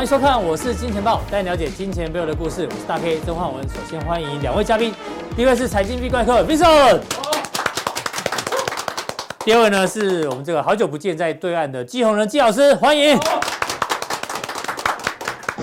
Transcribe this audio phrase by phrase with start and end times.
[0.00, 2.64] 欢迎收看，我是金钱豹，带你了解金钱背后的故事。
[2.64, 3.62] 我是大 K 曾焕文。
[3.68, 4.94] 首先欢迎两位嘉宾，
[5.36, 7.02] 第一位是财经 V 怪客 Vincent，
[9.44, 13.14] 第二位呢是我们这个好久不见在对岸的季宏仁季老师，欢迎。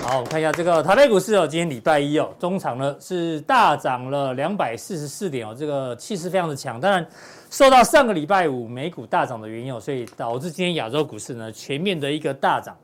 [0.04, 6.80] 好，我们看一下这个台北股市哦，今天礼拜一哦，中场呢是大涨了两百四十四点哦，这个气势非常的强。
[6.80, 7.04] 当然，
[7.50, 12.76] 受到上个礼拜五美股大涨的原因哦，所以导致今天亚洲股市呢全面的一个大涨。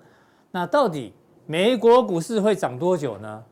[0.51, 1.15] 那到底？
[1.47, 3.43] 美国股市会涨多久呢？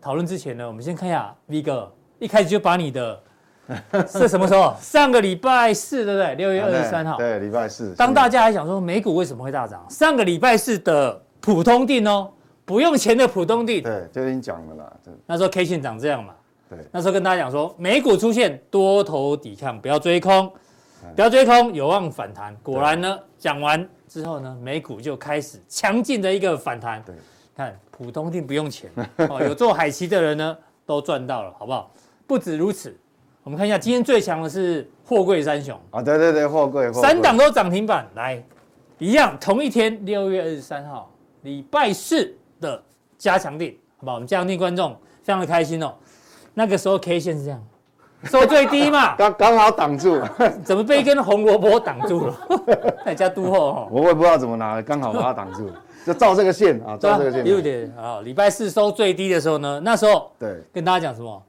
[0.00, 3.20] 讨论之前呢，我们先看一下 V 哥，一开始就把你的
[4.08, 4.74] 是什么时候？
[4.80, 6.34] 上个礼拜四，对不对？
[6.34, 7.16] 六月二十三号。
[7.16, 7.94] 对，礼拜四。
[7.94, 9.84] 当大家还想说美股为什么会大涨？
[9.88, 12.28] 上个礼拜四的普通定哦，
[12.64, 13.82] 不用钱的普通定。
[13.82, 14.92] 对，就已经讲了啦。
[15.24, 16.34] 那时候 K 线长这样嘛。
[16.68, 16.78] 对。
[16.90, 20.50] 那时候跟大家讲说，美股出现多头抵抗，不要追空，
[21.14, 22.56] 不要追空，有望反弹。
[22.64, 23.88] 果然呢，讲完。
[24.08, 27.02] 之后呢，美股就开始强劲的一个反弹。
[27.04, 27.14] 对，
[27.54, 28.90] 看普通定不用钱
[29.28, 30.56] 哦，有做海期的人呢
[30.86, 31.92] 都赚到了，好不好？
[32.26, 32.96] 不止如此，
[33.42, 38.42] 我们看一下今天最强的是货柜三雄啊，对对对，货柜，三档都涨停板，来，
[38.98, 41.10] 一样同一天，六月二十三号，
[41.42, 42.82] 礼拜四的
[43.16, 44.14] 加强定，好不好？
[44.14, 44.92] 我们加强定观众
[45.22, 45.94] 非常的开心哦，
[46.54, 47.66] 那个时候 K 线是这样。
[48.24, 50.20] 收最低嘛， 刚刚好挡住，
[50.64, 52.36] 怎么被一根红萝卜挡住了？
[53.04, 55.70] 再加都后哈，我也不知道怎么拿，刚好把它挡住，
[56.04, 57.44] 就照这个线啊，照这个线。
[57.44, 61.42] 六点啊，礼拜四收最低的时候呢，那时候对，跟大家讲什么？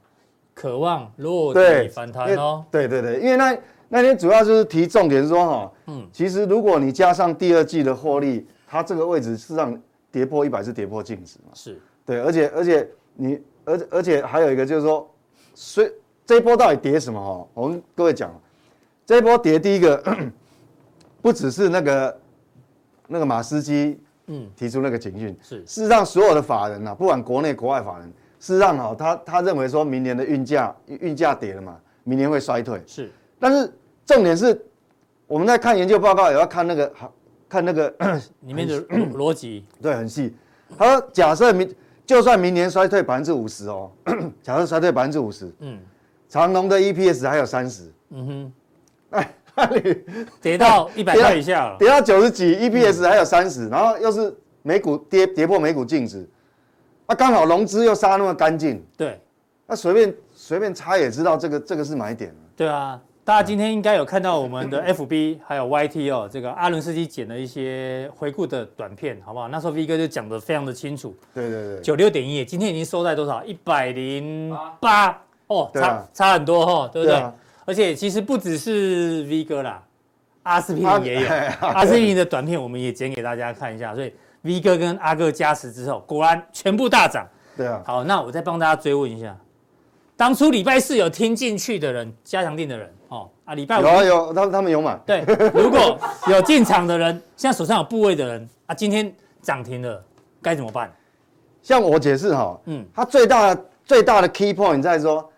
[0.54, 2.64] 渴望落底反弹哦。
[2.70, 3.56] 对对对，因为那
[3.88, 9.76] 那天主要就是提重点说哈，嗯，其实如果你加上第二季的获利，它这个位置事实上
[10.12, 11.80] 跌破一百是跌破净值嘛，是。
[12.04, 15.08] 对，而且而且你而而且还有一个就是说，
[15.54, 15.90] 虽
[16.30, 17.20] 这一波到底跌什么？
[17.20, 18.32] 哈，我们各位讲，
[19.04, 20.00] 这一波跌第一个，
[21.20, 22.20] 不只是那个
[23.08, 23.98] 那个马斯基，
[24.28, 28.06] 嗯，提出那个警讯，是事实上所有的法人呐，不管国内国外法人，
[28.38, 33.10] 事实上哈，他他认为说明年的运价运价跌了嘛，明年会衰退，是，
[33.40, 33.68] 但是
[34.06, 34.56] 重点是
[35.26, 37.12] 我们在看研究报告，也要看那个好
[37.48, 37.92] 看那个
[38.42, 38.80] 里面的
[39.14, 40.32] 逻辑，对，很细。
[40.78, 41.74] 他说假设明
[42.06, 43.90] 就算明年衰退百分之五十哦，
[44.44, 45.76] 假设衰退百分之五十，嗯。
[46.30, 48.52] 长隆的 EPS 还有三十，嗯哼，
[49.10, 49.96] 哎，那你
[50.40, 54.32] 跌到 一百块以下了，跌到九十几，EPS 还有三十，然后又是
[54.62, 56.24] 美股跌跌破美股净值，
[57.06, 59.20] 啊，刚好融资又杀那么干净，对，
[59.66, 62.32] 那随便随便猜也知道这个这个是买点。
[62.56, 69.48] 对啊，大家今天应该有看到我们的 FB 还有 YT 哦，这个阿伦斯基剪了一些回顾的短片，好不好？
[69.48, 73.42] 那时候 V 哥就讲的非常的清楚，对对对，九六点一，今天已经收在多少？
[73.44, 75.20] 一百零八。
[75.50, 77.16] 哦，差、啊、差很多哈，对不对？
[77.16, 77.34] 对啊、
[77.64, 79.82] 而且其实不只是 V 哥啦，
[80.44, 81.28] 阿司匹林也有，
[81.60, 83.92] 阿司匹林的短片我们也剪给大家看一下。
[83.92, 87.26] 所以 V 哥跟阿哥加持之后，果然全部大涨。
[87.56, 87.82] 对啊。
[87.84, 89.36] 好，那我再帮大家追问一下，
[90.16, 94.96] 当初礼拜四有听进去的人，加强定的人，哦啊，礼拜五有啊有，他们他们有买。
[95.04, 99.12] 对，如果有进场的人，现在手上有部位的人啊，今天
[99.42, 100.00] 涨停了，
[100.40, 100.92] 该怎么办？
[101.60, 105.28] 像我解释哈，嗯，他最大的最大的 key point 在说。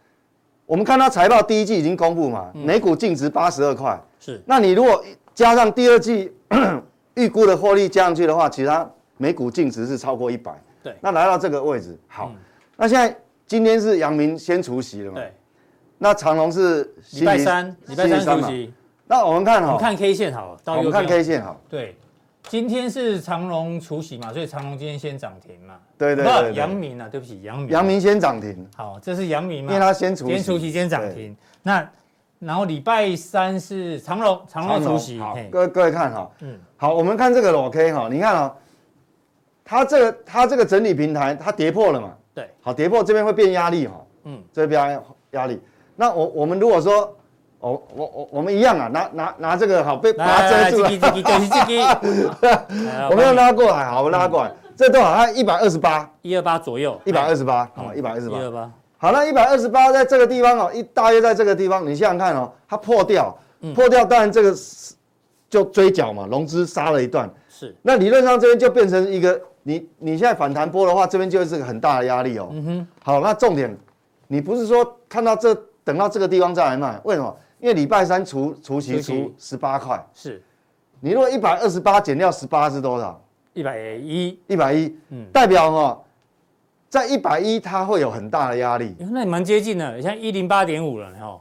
[0.72, 4.42] 我们看到财报第一季已经公布嘛，每股净值八十二块，是。
[4.46, 6.32] 那你如果加上第二季
[7.12, 10.50] 预估的获利加上去的话，其他每股净值是超过一百。
[10.82, 10.96] 对。
[11.02, 12.32] 那来到这个位置，好。
[12.74, 13.14] 那现在
[13.46, 15.20] 今天是阳明先除息了嘛？
[15.20, 15.30] 对。
[15.98, 18.72] 那长隆是礼拜三，礼拜三除息。
[19.06, 21.60] 那我们看哈，我们看 K 线好了，我们看 K 线好。
[21.68, 21.94] 对。
[22.52, 25.76] 今天是长隆除夕嘛，所以长隆今天先涨停嘛。
[25.96, 27.70] 对对对，阳明啊，对不起，阳明。
[27.70, 28.68] 阳明先涨停。
[28.76, 29.72] 好，这是阳明嘛？
[29.72, 31.34] 因为它先除息，先除息先涨停。
[31.62, 31.90] 那
[32.40, 35.18] 然后礼拜三是长隆，长隆除息。
[35.18, 38.54] 好，各位各位看哈，嗯，好，我们看这个裸 K 哈，你看啊，
[39.64, 42.14] 它这个它这个整理平台它跌破了嘛？
[42.34, 42.50] 对。
[42.60, 43.94] 好，跌破这边会变压力哈，
[44.24, 45.00] 嗯，这边
[45.30, 45.58] 压力。
[45.96, 47.16] 那我我们如果说。
[47.62, 50.90] 我我我我们一样啊，拿拿拿这个好被把它遮住了。
[53.08, 54.50] 我们要拉过来，好，我们拉过来。
[54.76, 55.14] 这多少？
[55.14, 58.36] 它一百二十八，一二八左右，一百二十八，好，一百二十八。
[58.36, 58.68] 一二八。
[58.98, 63.32] 好，那一百二十八在这个地方哦，一大约在这个地方，你想想看哦，它破掉，
[63.76, 64.52] 破掉，当然这个
[65.48, 67.30] 就追缴嘛，融资杀了一段。
[67.48, 67.72] 是。
[67.82, 72.48] 那理论上这边就变成一个，你你现在反弹波的话，这边就是个很大的压力哦。
[72.50, 72.84] 嗯哼。
[73.04, 73.72] 好，那重点，
[74.26, 75.54] 你不是说看到这
[75.84, 77.00] 等到这个地方再来卖？
[77.04, 77.36] 为什么？
[77.62, 80.42] 因为礼拜三除除夕除十八块，是，
[80.98, 83.24] 你如果一百二十八减掉十八是多少？
[83.54, 86.02] 一百一，一百一，嗯，代表哈，
[86.88, 88.96] 在一百一它会有很大的压力。
[88.98, 91.40] 那你蛮接近的，像一零八点五了，哈。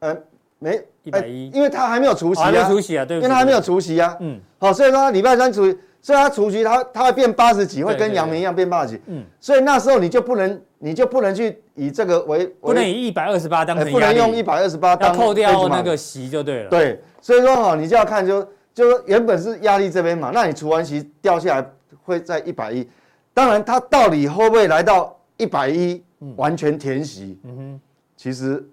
[0.00, 0.16] 呃，
[0.58, 5.62] 没一百一，因为它还没有除夕啊，还没除息啊，对，因为它还没有除夕啊，嗯，好，所以说礼拜三除
[6.02, 9.02] 所以它除夕它它会变八十几，会跟阳明一样变八十几。
[9.06, 16.70] 嗯，所以那时候你就不能你就不能去以这个为不能以一百二十八当成、欸、不能用一百二十八当扣掉那个席就对了。
[16.70, 21.70] 对，所以说哈，你就要看就就原本是压力这边嘛，那你除完席掉下来
[22.02, 22.88] 会在一百一，
[23.34, 26.02] 当然它到底会不会来到一百一
[26.36, 27.38] 完全填席？
[27.44, 27.80] 嗯哼，
[28.16, 28.64] 其实。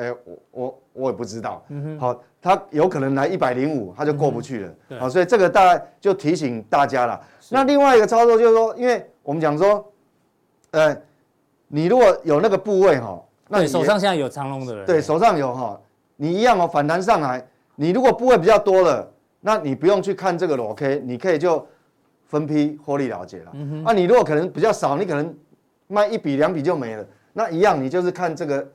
[0.00, 1.60] 哎、欸，我我我也不知道。
[1.70, 4.74] 嗯哼，好，它有可能来一百零五，它就过不去了。
[4.90, 7.20] 嗯、好，所以这个大概就提醒大家了。
[7.50, 9.84] 那另外一个操作就是说，因为我们讲说，
[10.70, 10.96] 呃，
[11.68, 15.80] 你如果有那个部位哈，那你手上现在有长龙的人，对，手上有哈，
[16.16, 19.08] 你一样哦，反弹上来，你如果部位比较多了，
[19.40, 21.64] 那你不用去看这个裸 K，你可以就
[22.26, 23.52] 分批获利了结了。
[23.84, 25.34] 那、啊、你如果可能比较少，你可能
[25.86, 28.68] 卖一笔两笔就没了，那一样你就是看这个。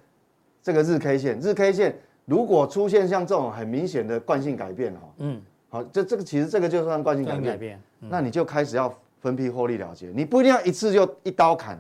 [0.66, 1.94] 这个日 K 线，日 K 线
[2.24, 8.90] 如果出现像这种很明显的惯性改变哈，嗯，好，这这个其实这个就算惯性改变，改变嗯、那你就开始要
[9.20, 11.78] 分批获利了结，你不一定要一次就一刀砍，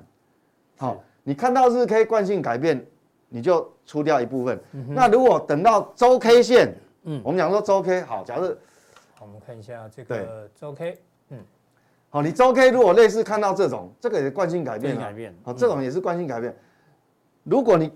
[0.78, 2.86] 好，你看到日 K 惯性改变，
[3.30, 4.60] 你就出掉一部分。
[4.74, 8.58] 嗯、那如果等到周 K 线，嗯，我们讲说周 K 好，假设，
[9.22, 11.00] 我们看一下这个周 K，
[11.30, 11.38] 嗯，
[12.10, 16.56] 好，你周 K 如果类似看到这种，这个也是惯性改变，改变，好，这种也是惯性改变，
[17.44, 17.92] 如果你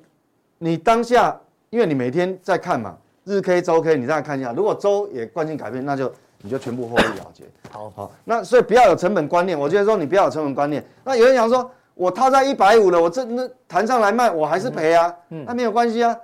[0.58, 1.40] 你当下，
[1.70, 7.44] 因为你每天在看嘛，日 K、周 K，你再看一下，如果周也惯性改变，那就你就全部获利了结。
[7.70, 7.90] 好。
[7.90, 10.84] 好，那所以不要有成本观念，我觉得说你不要有成本观念。
[11.04, 15.14] 那有人讲说，我套在一百五了，我这那弹上来卖，我还是赔啊。
[15.30, 16.16] 嗯，那没有关系啊。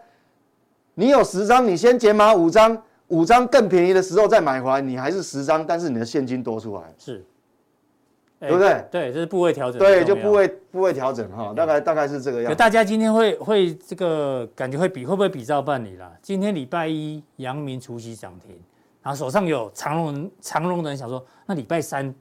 [0.94, 6.84] 你有十张，你先减码五张，五张更便宜的时候再买回来，你还是十张，但是你的现金多出来。
[6.98, 7.26] 是。
[8.40, 8.86] 对不对？
[8.92, 9.80] 对，这是部位调整。
[9.80, 12.58] 对，就部位部位调整哈，大概大概是这个样子。
[12.58, 16.12] 大家今天会会这个感觉会比会不会比照办理啦？
[16.22, 18.60] 今天礼拜一阳明除夕涨停，
[19.02, 22.14] 然后手上有长荣长荣的人想说，那礼拜三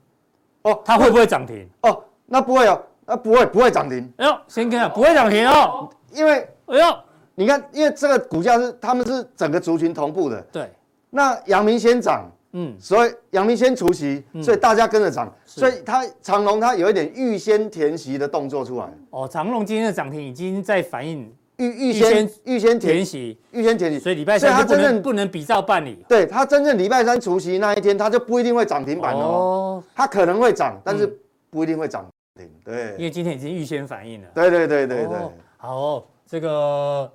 [0.61, 1.67] 哦，它会不会涨停？
[1.81, 4.11] 哦，那不会哦，那不会不会涨停。
[4.17, 6.97] 哎呦，先看不会涨停哦，因为哎呦，
[7.35, 10.41] 你看，因为这个股价是他们是整个族群同步的。
[10.51, 10.71] 对，
[11.09, 12.29] 那阳明先涨。
[12.55, 18.87] 嗯，所以阳明先除息，所以大家跟着涨，所以它长隆它有一点预先填息的动作出来。
[19.09, 26.05] 哦，长隆今天的涨停已经在反映预预先预先填息，预先填息，所以礼拜三它真正不能比照办理。
[26.07, 31.11] 对，它真正礼拜三除息那一天，它就不一定会涨停板哦，它可能会涨，但是
[31.49, 32.11] 不一定会涨停。
[32.35, 34.27] 对，因为今天已经预先反映了。
[34.33, 35.17] 对对对对对。
[35.57, 37.11] 好，这个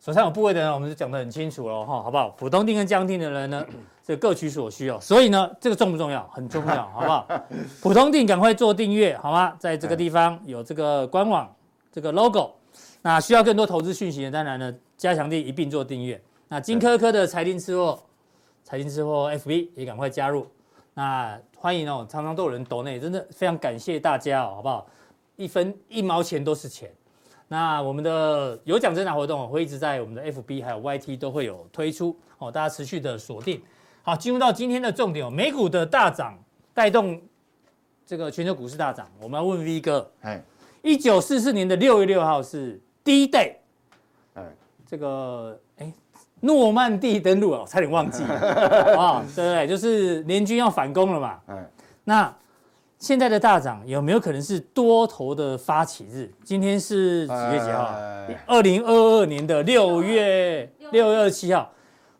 [0.00, 2.30] 手上有部位的人，我们就讲得很清楚了哈，好不好？
[2.30, 3.64] 普通定跟降定的人呢？
[4.02, 6.26] 这各取所需哦，所以呢，这个重不重要？
[6.32, 7.28] 很重要， 好不好？
[7.80, 9.54] 普通定赶快做订阅，好吗？
[9.60, 11.54] 在这个地方有这个官网
[11.92, 12.52] 这个 logo，
[13.02, 16.20] 那需要更多投资讯息的，当然呢，加强地一并做订阅。
[16.48, 18.02] 那金科科的财经吃货，
[18.64, 20.46] 财经吃货 FB 也赶快加入。
[20.94, 24.84] 那欢迎哦，常常都有人抖内，真的非常感谢大家哦，好不好？
[25.36, 26.90] 一分一毛钱都是钱。
[27.46, 33.62] 那我们的有奖征答活动会一直在我们的 FB 还有 YT 都会有推出哦，大家持续的锁定。
[34.02, 36.36] 好，进入到今天的重点哦，美股的大涨
[36.74, 37.22] 带动
[38.04, 39.08] 这个全球股市大涨。
[39.20, 40.42] 我们要问 V 哥，哎，
[40.82, 43.54] 一九四四年的六月六号是 D-Day，
[44.34, 44.52] 哎，
[44.84, 45.71] 这个哎，
[46.42, 48.22] 诺曼底登陆哦，差点忘记
[48.96, 49.66] 啊，对不对？
[49.66, 51.66] 就是联军要反攻了嘛，嗯，
[52.04, 52.32] 那
[52.98, 56.30] 现在的大涨有没有可能是多头的发起日？
[56.44, 57.94] 今天是几月几号？
[58.46, 61.68] 二零二二年的六月六月二十七号。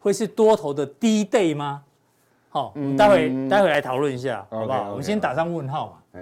[0.04, 1.80] 会是多头的低 day 吗？
[2.48, 4.90] 好，待会待会来讨论一下，好不好？
[4.90, 6.20] 我们先打上问号嘛。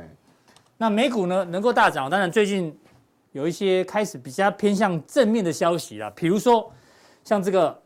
[0.77, 2.79] 那美股呢能够大涨，当然最近
[3.33, 6.71] 有一些开始比较偏向正面的消息啦，比如说
[7.25, 7.81] 像这个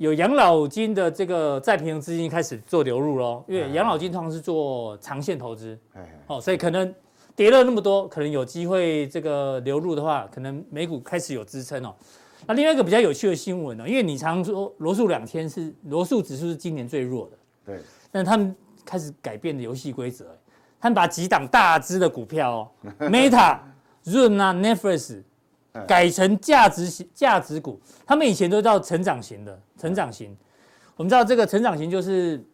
[0.00, 5.78] 有养老金的这个再平衡资金开始做流入喽，因为养老金通常是做长线投资，
[6.26, 6.94] 哦，所以可能
[7.36, 11.94] 跌了那么多，可能有机会这个流入的话，可能美股开始有支撑哦。
[12.46, 17.80] 那另外一个比较有趣的新闻呢，因为你常说罗素两千是罗素指数是今年最弱的，对，
[18.10, 20.24] 但他们开始改变的游戏规则，
[20.80, 22.68] 他们把几档大只的股票哦，
[23.00, 23.58] Meta、
[24.06, 25.22] Zoom 啊、Netflix
[25.86, 30.36] 改成价值型价值股，他们以前都叫成长型的，成长型。
[30.96, 32.44] 我们知道这个成长型就是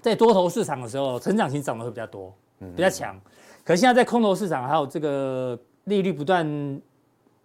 [0.00, 2.34] 在多头市场的时候，成长型涨得会比较多，
[2.76, 3.20] 比较强。
[3.64, 6.46] 可是现在在空头市场还有这个利率不断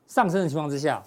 [0.07, 1.03] 上升的情况之下。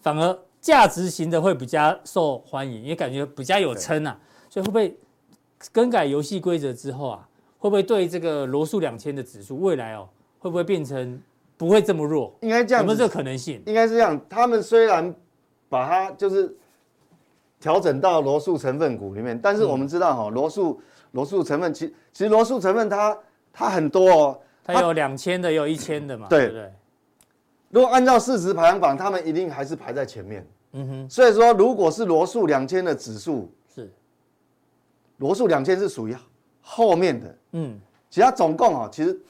[0.00, 4.16] 反而价值型的会比较受欢迎，也感觉比较有撑啊，
[4.48, 4.96] 所以会不会
[5.72, 11.20] 更改游戏规则之后啊，会不会对这个罗素两千的指数未来哦，会不会变成
[11.58, 12.34] 不会这么弱？
[12.40, 13.60] 应该这样，有没有这个可能性？
[13.66, 14.18] 应该是这样。
[14.28, 15.12] 他们虽然
[15.68, 16.56] 把它就是
[17.58, 23.18] 调整到罗素成分股里面，但是我们知道哈，罗素罗素成分其其实罗素成分它
[23.52, 26.72] 它很多哦，它有两千的，也有一千的嘛，对不对？
[27.70, 30.46] 如果按照市值排行榜，他们一定还是排在前面。
[30.74, 33.92] 嗯哼，所以说如果是罗素两千的指数是
[35.16, 36.16] 罗素两千是属于
[36.60, 39.20] 后面的，嗯，其他总共啊，其实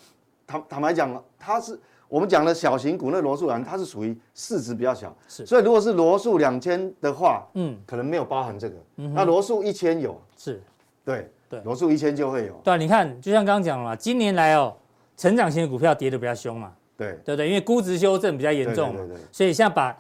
[0.47, 1.81] 坦坦白讲，它是。
[2.09, 10.62] 我们讲的小型股，那罗素兰它是属于市值比较小，是，所以如果是罗素两千的话，嗯，可能没有包含这个，嗯，那罗素一千有，是，
[11.05, 14.75] 对，对，罗素一千就会有，对，你看，就像刚刚讲了嘛，今年来哦，
[15.19, 17.47] 成长型的股票跌得比较凶嘛，对，对不对？
[17.47, 19.95] 因为估值修正比较严重嘛，对对对，所以现在把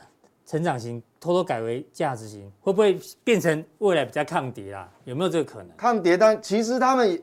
[0.46, 4.88] 成长型偷偷改为价值型，会不会变成未来比较抗跌啊？
[5.04, 5.68] 有没有这个可能？
[5.76, 7.22] 抗跌，但其实他们，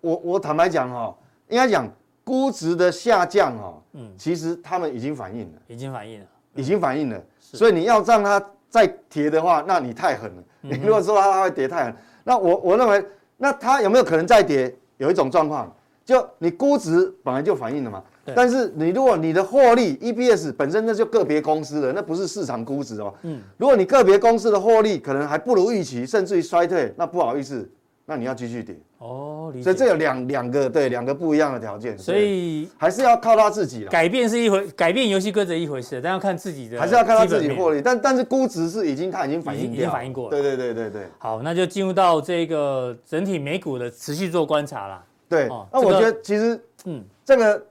[0.00, 1.14] 我我坦白讲哈，
[1.48, 1.86] 应该讲。
[2.24, 7.22] 估值的下降哦，嗯，其实他们已经反映了，已经反映了，已经反映了。
[7.38, 10.42] 所以你要让它再跌的话，那你太狠了。
[10.62, 13.04] 你 如果说它会跌太狠，那我我认为，
[13.36, 14.74] 那它有没有可能再跌？
[14.96, 15.70] 有一种状况，
[16.04, 18.02] 就你估值本来就反映了嘛，
[18.34, 23.12] 但是你如果你的获利 EPS 本身那就个别公司的，那不是市场估值哦。
[23.22, 27.68] 嗯，如果你个别公司的获利可能还不如预期，甚至于衰退，那不好意思。
[28.06, 33.90] 那你要继续跌哦，所以这有两两个对两个不一样的条件，所以还是要靠他自己了。
[33.90, 37.80] 改变是一回，改变游戏规则一回事，但要看自己的，还是要看他自己获利。
[37.80, 40.30] 但但是估值是已经他已经反映已经反映过了。
[40.30, 41.06] 对对对对对。
[41.18, 45.02] 好，那就进入到这个整体美股的持续做观察啦。
[45.26, 47.66] 对，那我觉得其实嗯，这个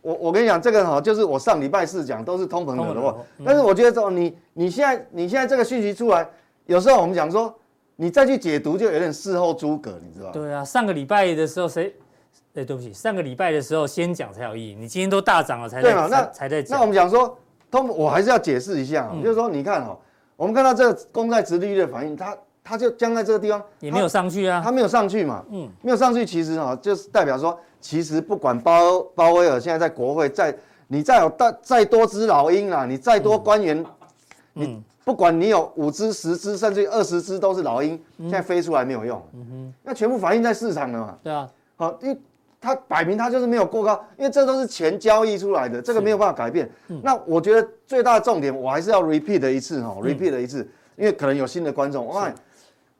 [0.00, 6.26] 我我跟你讲，这个哈就是我上礼拜四讲都是通膨惹的话，但是我觉得说你你现在你现在这个讯息出来，
[6.64, 7.54] 有时候我们讲说。
[8.00, 10.32] 你再去解读就有点事后诸葛，你知道吗？
[10.32, 11.92] 对啊，上个礼拜的时候谁？
[12.54, 14.76] 哎，对不起，上个礼拜的时候先讲才有意义。
[14.76, 16.06] 你今天都大涨了才对嘛？
[16.08, 16.78] 那才在讲。
[16.78, 17.36] 那我们讲说，
[17.68, 19.98] 通我还是要解释一下，就是说，你看哈，
[20.36, 33.84] 我们看到这个公债殖利率的反应，它它就僵在这个地方，也没有上去啊，它没有上去嘛，嗯，没有上去，其实哈，就是代表说，其实不管鲍鲍威尔现在在国会，在你再有大再多只老鹰啊，你再多官员，
[34.52, 34.80] 你。
[35.08, 39.18] 不管你有五只、十只，甚至于二十只，都是老鹰，现在飞出来没有用。
[39.32, 41.18] 嗯哼，那全部反映在市场了嘛？
[41.22, 42.20] 对啊，好，因为
[42.60, 46.70] 它摆明它就是没有过高，因为这都是钱交易出来的，这个没有办法改变。
[47.02, 52.04] 那我觉得最大的重点，我还是要 repeat 一次哈，repeat 一次，因为可能有新的观众。
[52.04, 52.34] 我看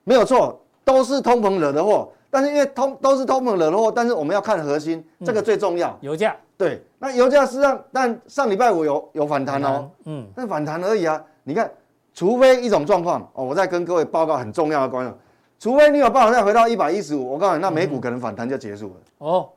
[0.04, 5.94] 没有错，都是通膨惹的祸，但是因为通都是通膨惹的祸，但是我们要看核心，这个最重要。
[6.00, 11.70] 油价对，那油价实际上，但上礼拜五有有反弹哦，嗯，但反弹而已啊，你看。
[12.18, 15.16] 除非一种状况哦，我再跟各位报告很重要的观众，
[15.56, 18.94] 除非你有办法再回到一百一十五，我告诉你，那美股可能反弹就结束了。
[19.18, 19.48] 哦，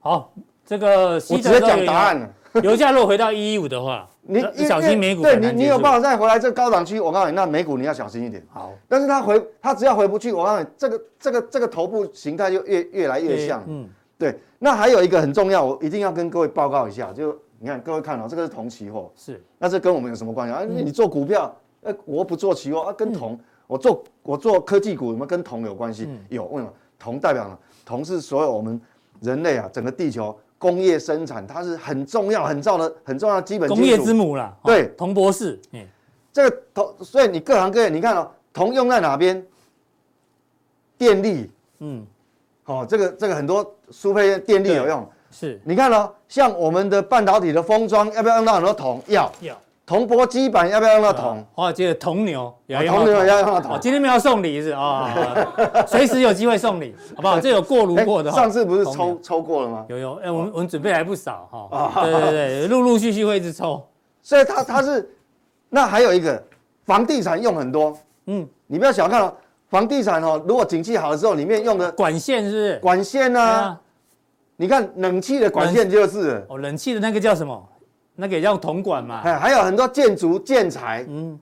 [0.00, 0.30] 好，
[0.66, 2.28] 这个我直接讲答案了。
[2.62, 5.22] 油价如果回到一一五的话，你小心美股。
[5.22, 8.44] 对你，你有办法再回来这高档区，我告诉你，那美股你要小心一点。
[8.52, 13.64] 好，但是它回，它只要回不去，我告诉你，这个这个这个头部形态就越越来越像。
[13.66, 14.38] 嗯，对。
[14.58, 20.60] 那还有一个很重要，我一定要跟各位报告一下，就你看各位看到这个是同期货，是，那这跟我们有什么关系啊？
[20.68, 21.50] 你做股票。
[21.82, 26.08] 呃，我不做期货啊，跟铜，我做我做科技股有没有跟铜有关系？
[26.28, 26.72] 有，为什么？
[26.98, 28.78] 铜代表了铜是所有我们
[29.20, 33.68] 人类啊，整个地球工业生产，它是很重要、很重要的、很重要的基本。
[33.68, 35.58] 工业之母啦，对，铜博士。
[35.72, 35.82] 嗯，
[36.30, 39.42] 这个铜，所以你各行各业，你看哦，铜用在哪边？
[40.98, 42.06] 电力，嗯，
[42.62, 45.08] 好，这个这个很多输配电力有用。
[45.30, 49.02] 是，你看哦，像我们的半导体的封装，要不要用到很多铜？
[49.06, 49.32] 要。
[49.40, 49.58] 要。
[49.90, 51.44] 铜箔基板要不要用到铜？
[51.56, 53.76] 哦，这个铜牛要铜牛要用到铜。
[53.80, 55.12] 今天没有送礼是啊，
[55.84, 57.40] 随时有机会送礼，好不好？
[57.40, 58.30] 这有过炉过的。
[58.30, 59.84] 上次不是抽抽过了吗？
[59.88, 62.04] 有有，哎，我们我们准备还不少哈。
[62.04, 63.84] 对对对，陆陆续续会一直抽。
[64.22, 65.10] 所以它它是，
[65.68, 66.40] 那还有一个
[66.84, 69.34] 房地产用很多，嗯，你不要小看哦，
[69.70, 72.78] 房地产哦，如果景气好的时候，里面用的管线是不是？
[72.78, 73.76] 管线啊，
[74.54, 76.46] 你看冷气的管线就是。
[76.48, 77.60] 哦，冷气的那个叫什么？
[78.20, 81.38] 那个也叫铜管嘛，哎，还有很多建筑建材，嗯，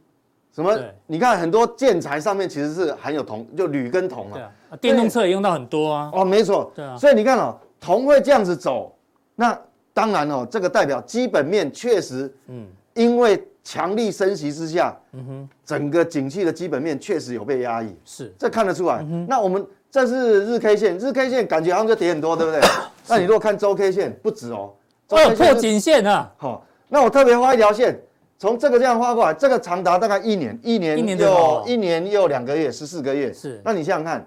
[0.55, 0.79] 什么？
[1.09, 4.49] 你看很多建材上面其实是含有铜，就铝跟铜啊。
[4.81, 6.11] 电动车也用到很多啊。
[6.15, 6.71] 哦，没错。
[6.77, 6.97] 对啊。
[6.97, 8.95] 所以你看哦，铜会这样子走，
[9.35, 9.59] 那
[9.93, 17.93] 当然哦，这个代表基本面确实，嗯，因为强力升息之下，嗯哼，整个景气的基本面确实有被压抑。
[18.05, 18.33] 是。
[18.39, 19.05] 这看得出来。
[19.27, 22.61] 那我们这是日 K 线，日 K 线感觉好像就跌很多，对不对？
[23.09, 24.73] 那你如果看周 K 线，不止哦。
[25.11, 26.31] 哦，有破颈线啊！
[26.37, 27.99] 好，那我特别画一条线，
[28.39, 33.33] 从这个这样画过来，这个长达大概一年，一年又一年又两个月，十四个月。
[33.33, 34.27] 是，那你想想看，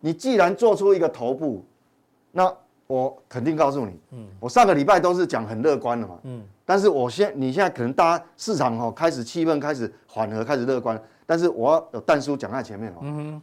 [0.00, 1.64] 你既然做出一个头部，
[2.32, 2.52] 那
[2.86, 12.96] 我肯定告诉你，嗯，我上个礼拜都是讲很乐观的嘛，嗯，但是我现你现在可能大家市场哦开始气氛开始缓和，开始乐观，但是我要有淡叔讲在前面哦。
[13.02, 13.42] 嗯哼，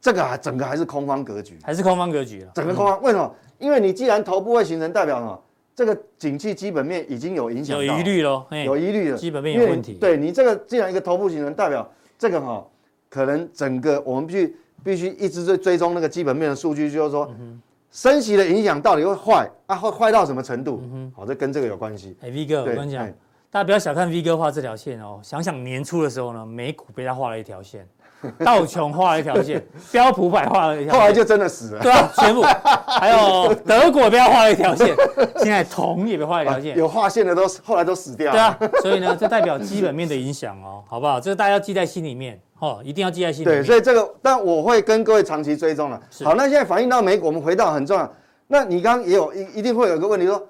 [0.00, 2.50] 这个还整个还是空方格局，还是空方格局了。
[2.54, 3.32] 整个空方，嗯、为什么？
[3.58, 5.40] 因为你既然头部会形成，代表什么？
[5.74, 9.94] 这个景气基本面已经有影响，有疑虑喽，有疑虑了，基本面有问题。
[9.94, 12.66] 对你这个既然一个头部形成，代表这个哈、哦，
[13.08, 17.30] 可能整个我们必须必须一直追追踪那个基本面的数据，就是说。
[17.38, 17.60] 嗯
[17.92, 19.74] 升息的影响到底会坏啊？
[19.74, 20.80] 会坏到什么程度？
[20.92, 22.16] 嗯、好，这跟这个有关系。
[22.20, 23.04] 哎，V 哥，我跟你讲，
[23.50, 25.18] 大家不要小看 V 哥画这条线哦。
[25.24, 27.84] 想想年初的时候呢，美股被他画了一条线，
[28.44, 31.82] 道琼画了一条线， 标普百画了一条线，后来就真的死了。
[31.82, 32.42] 对啊，全部
[32.86, 34.94] 还有德国被他画了一条线，
[35.38, 38.56] 现在铜也被画了一条线，有画线的都后来都死掉了。
[38.58, 41.20] 对啊，所以呢，这代表基本面的影响哦，好不好？
[41.20, 42.40] 这个大家要记在心里面。
[42.58, 43.46] 哦，一定要记在心里。
[43.46, 45.98] 对，所以这个，但我会跟各位长期追踪了。
[46.22, 48.12] 好，那现在反映到美股，我们回到很重要。
[48.48, 50.46] 那你刚刚也有一一定会有一个问题说，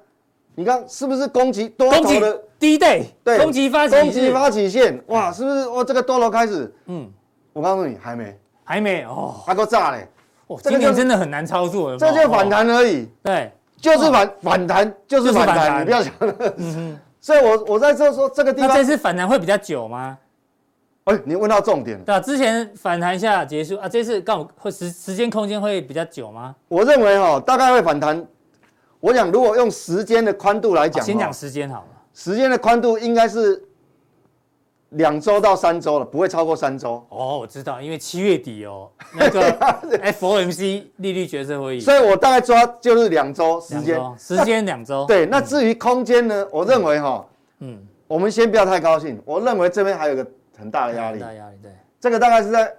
[0.57, 3.05] 你刚是不是攻击多头的低 day？
[3.23, 5.69] 对，攻击发起攻击发起线，哇，是不是？
[5.69, 6.75] 哇，这个多头开始。
[6.87, 7.09] 嗯，
[7.53, 10.09] 我告诉你，还没，还没哦，还够炸嘞。
[10.47, 11.97] 哦，今年真的很难操作。
[11.97, 13.09] 这就反弹而已。
[13.23, 16.13] 对，就是反反弹，就是反弹，你不要想。
[16.21, 17.01] 嗯哼。
[17.21, 20.17] 所以我我在这说这个地方，这次反弹会比较久吗？
[21.05, 22.05] 哎，你问到重点了。
[22.05, 26.55] 对啊，之前反弹一下结束啊，这次刚好会时时间空间会比较久吗？
[26.69, 28.27] 我认为哦，大概会反弹。
[29.01, 31.87] 我想如果用时间的宽度来讲，先讲时间好了。
[32.15, 33.63] 时间的宽度应该是
[34.91, 37.05] 两周到三周了，不会超过三周。
[37.09, 39.41] 哦，我知道，因为七月底哦，那个
[40.13, 45.05] FOMC 利率决策会议，所以我大概抓就是两周时间，时间两周。
[45.09, 46.47] 对，那至于空间呢？
[46.51, 47.27] 我认为哈，
[47.61, 49.21] 嗯，我们先不要太高兴。
[49.25, 50.27] 我认为这边还有个。
[50.59, 52.71] 很大的压力，大压力，对，这个大概是在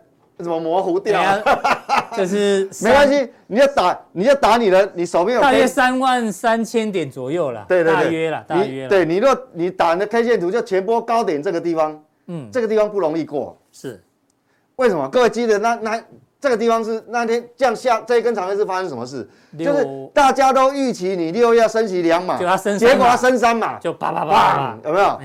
[0.41, 1.21] 怎么模糊掉？
[2.15, 8.89] 就是没关系，你要打，你要打你的，你手边有大约三万三千点左右了，对对对，大约了，大约了。
[8.89, 14.03] 对，你若你打你的 K 线图，就前波高点这个地方，嗯，这个地方不容易过，是，
[14.75, 15.07] 为什么？
[15.09, 16.03] 各位记得那那
[16.39, 19.27] 这个地方是那天降下这一根长黑是发生什么事？
[19.57, 25.19] 就是大家都预期你六月要升息两码，结果它升三码，就叭叭叭，有没有？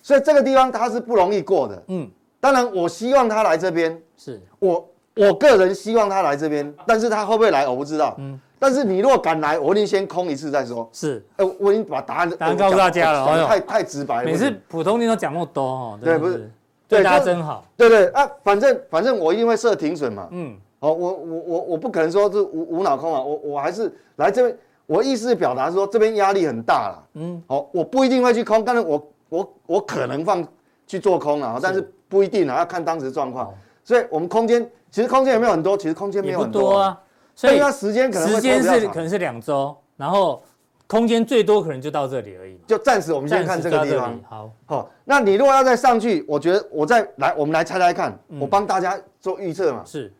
[0.00, 2.08] 所以这个地方它是不容易过的，嗯，
[2.40, 4.40] 当然我希望他来这边，是。
[4.58, 16.50] 我我个人希望他来这边，但是他会不会来我不知道，嗯，但是你如果敢来，我一定先空一次再说，是，哎，我已经把答案答案告诉大家了，太太直白了，每次普通人都讲那么多哦，对，不是，
[16.88, 30.46] 对大家真好，对对啊，反正反正我一定会设停损嘛，嗯，好，我我我我不可能说是无无脑空啊，我我还是来这边，我意思表达是说这边压力很大了，嗯，好，我不一定会去空，但是我我我可能放。
[30.90, 33.54] 去做空啊，但是不一定啊，要看当时状况。
[33.84, 35.76] 所以，我们空间其实空间有没有很多？
[35.76, 37.00] 其实空间没有很多啊。
[37.36, 40.42] 所以它时间可能时间是可能是两周，然后
[40.88, 42.58] 空间最多可能就到这里而已。
[42.66, 44.18] 就暂时我们先看这个地方。
[44.28, 49.84] 好，好，那你如果要再上去，我觉得我再来，我们来猜猜看，我帮大家做预测嘛。
[49.86, 50.12] 是，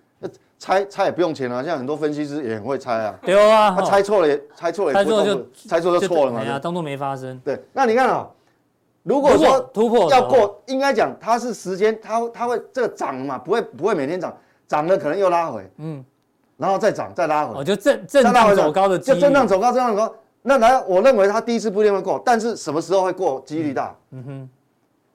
[0.56, 3.18] 猜猜也不用钱啊，像很多分析师也很会猜啊。
[3.22, 6.40] 对啊，他猜错了也猜错了，猜错就猜错就错了嘛。
[6.40, 7.36] 对啊，当做没发生。
[7.44, 8.28] 对，那你看啊。
[9.02, 14.36] 如果说突破要过，应该讲它是时间，它它会这个涨嘛，不会不会每天涨，
[14.68, 16.04] 涨了可能又拉回，嗯，
[16.58, 20.14] 然后再涨再拉回，我就震震荡走高的，就震荡走高，震荡走高。
[20.42, 23.96] 那来，我认为它第一次不一定会过，但是什么时候会过，几率大。
[24.10, 24.48] 嗯哼，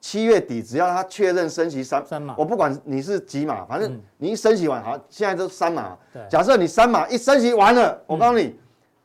[0.02, 5.96] 七月底只要它确认升息三三码，我不管你是几码，反正你一升息完，好，现在都三码。
[6.12, 8.56] 对，假设你三码一升息完了，我告诉你，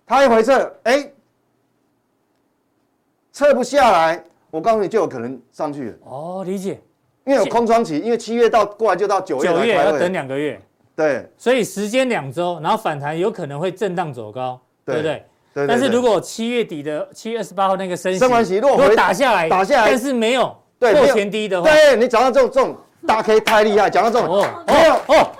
[0.06, 1.12] 它一回撤，哎，
[3.32, 4.24] 撤不下来。
[4.50, 5.96] 我告诉你，就有可能上去了。
[6.04, 6.80] 哦，理解。
[7.24, 9.48] 因为有空窗期，因为七月到过来就到九月。
[9.48, 10.60] 九月要等两个月。
[10.96, 11.28] 对。
[11.36, 15.24] 所以时间两周，然后反弹有可能会震荡走高，对不对？
[15.54, 15.66] 对。
[15.66, 25.30] 但是如果七月底的七月二十八号那个升息，升完息如果打下来，打下来，但是没有破前低的话，对，你讲到这种这种大 K 太厉害，讲到这种哦哦哦。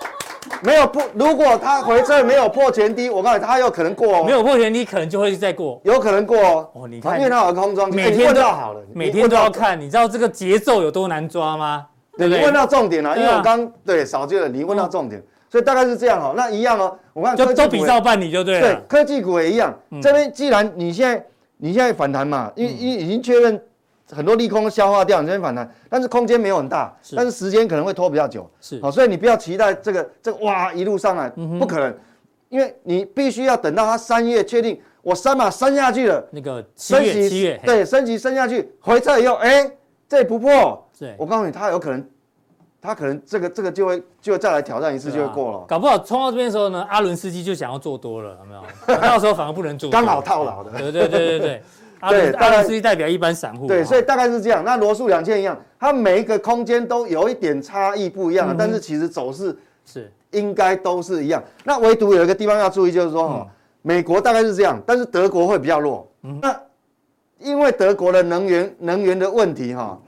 [0.62, 4.24] 没有破，如果它回撤没有破前低，我告诉你，它有可能过哦。
[4.24, 6.68] 没有破前低，可能就会再过，有可能过哦。
[6.74, 11.86] 哦，你看，因为它有空中，每天都要好了，每天都要看，你知道这个节奏有多难抓吗？
[12.18, 12.40] 对不对？
[12.40, 16.34] 你问到重点了，因为我刚对少见了，你问到重点，所以大概是这样哦。
[16.36, 18.60] 那一样哦，我看就都比照办理就对了。
[18.60, 19.74] 对，科技股也一样。
[20.02, 21.24] 这边既然你现在
[21.56, 23.60] 你现在反弹嘛，因为因已经确认。
[24.14, 28.80] 很多利空消化掉，你这边反弹，但是空间没有很大，但是时间可能会拖比较久，是。
[28.80, 31.94] 好，所以你不要期待这个这个哇一路上来，不可能，
[32.48, 39.70] 因为你必须要等到它三月确定我三码升下去了，那个七月七月对升级升下去回撤以后，哎，
[40.08, 42.04] 这不破，对，我告诉你，它有可能，
[42.82, 48.62] 它可能这个这个就会就会再来挑战一次就会过了，搞不好冲到这边的时候呢，阿伦斯基就想要做多了，有没有？
[49.00, 51.62] 到时候反而不能做，刚好套牢的，对对对对对。
[52.08, 53.66] 对，大概是代表一般散户。
[53.66, 54.64] 对，所以大概是这样。
[54.64, 61.42] 那罗素两千一样，它每一个空间都有一点差异不一样，但是其实走势是应该都是一样。
[61.64, 63.46] 那唯独有一个地方要注意，就是说哈，
[63.82, 66.08] 美国大概是这样，但是德国会比较弱。
[66.40, 66.58] 那
[67.38, 70.00] 因为德国的能源能源的问题哈，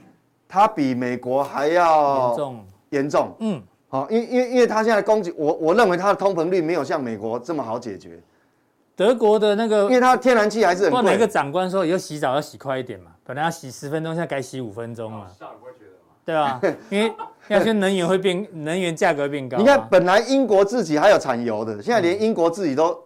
[0.47, 3.35] 它比美国还要严重严重。
[3.39, 3.61] 嗯。
[3.87, 8.19] 好，因因为因为它现在供给，我我认为它的通膨率没有像美国这么好解决。
[8.95, 11.01] 德国的那个，因为它天然气还是很贵。
[11.03, 13.11] 哪个长官说以后洗澡要洗快一点嘛？
[13.23, 15.27] 本来要洗十分钟，现在改洗五分钟了。
[16.25, 17.11] 对啊， 因为
[17.47, 19.57] 现在能源会变，能源价格变高。
[19.57, 22.97] 你看，本来英国自己还有产油的，现在连英国自己都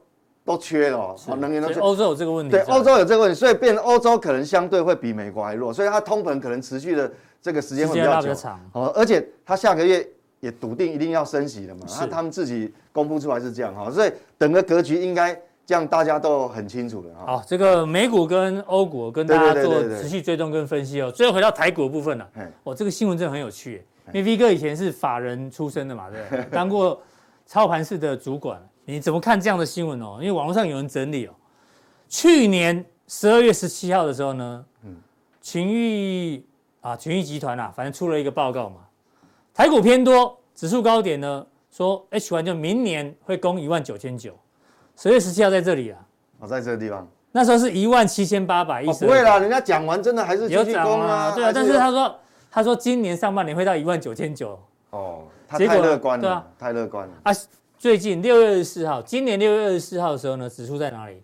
[0.46, 1.80] 都缺了，能源都缺。
[1.80, 2.52] 欧洲有这个问题。
[2.52, 8.60] 对，欧洲有这个问题，所以变欧洲可能相对会比美国还弱，所以它通膨可能持续的这个时间会比较长。
[8.74, 10.08] 哦，而且它下个月。
[10.40, 11.82] 也笃定一定要升息了嘛？
[12.00, 15.36] 那他们自己公布出来是这样哈，所以整个格局应该
[15.68, 17.26] 这样，大家都很清楚了哈。
[17.26, 21.12] 好，这个美股跟欧股跟大家做持续追踪跟分析哦。
[21.12, 22.30] 最后回到台股的部分了，
[22.64, 26.46] 哦，这个新闻真的很有趣，因为 V 哥以前是法人出身的嘛，对不对？
[26.50, 27.02] 当过
[27.46, 30.20] 操盘室的主管，你怎么看这样的新闻哦？
[30.22, 31.34] 因为网络上有人整理哦，
[32.08, 34.96] 去年十二月十七号的时候呢，嗯
[35.42, 36.46] 群益
[36.80, 38.78] 啊，群益集团啊，反正出了一个报告嘛。
[39.54, 41.46] 台股偏多，指数高点呢？
[41.70, 44.34] 说 H 1就明年会攻一万九千九，
[44.98, 46.00] 十月十七号在这里啊，
[46.40, 49.06] 我，在这个地方，那时候是一万七千八百一十。
[49.06, 54.60] 不会啦，人家讲完真的还是有涨啊，对啊，但是他说他说今年上半年会到一万九千九。
[54.90, 57.32] 哦，他太乐观了，对啊，太乐观了啊！
[57.78, 61.22] 最近六月二十四号，今年六月二十四号的时候呢，指数在哪里？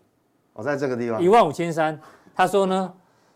[0.53, 1.99] 我，在这个地方，一万五千三。
[2.35, 2.93] 他说呢，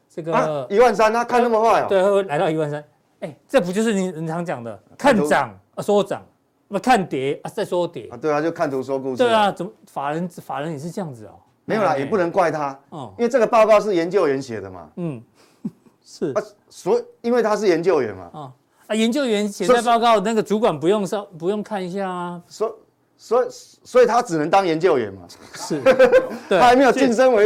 [0.08, 2.84] 这个一万三，他看那么坏哦，对，会来到一万三。
[3.21, 6.23] 哎，这不就是你你常讲的看涨啊说涨，
[6.69, 8.17] 那看跌啊再说跌啊？
[8.17, 9.17] 对啊，就看图说故事。
[9.17, 11.39] 对啊，怎么法人法人也是这样子哦？
[11.63, 15.21] 没有啦，也不能怪他，嗯，因为这个报告是研究员写的嘛，嗯，
[16.03, 18.51] 是啊，所以因为他是研究员嘛，啊
[18.88, 22.80] 啊，研究员写在报告，那个主管不用上不用看一下啊，所
[23.17, 25.21] 所以所以他只能当研究员嘛，
[25.56, 25.82] 是，
[26.49, 27.45] 他还没有晋升为，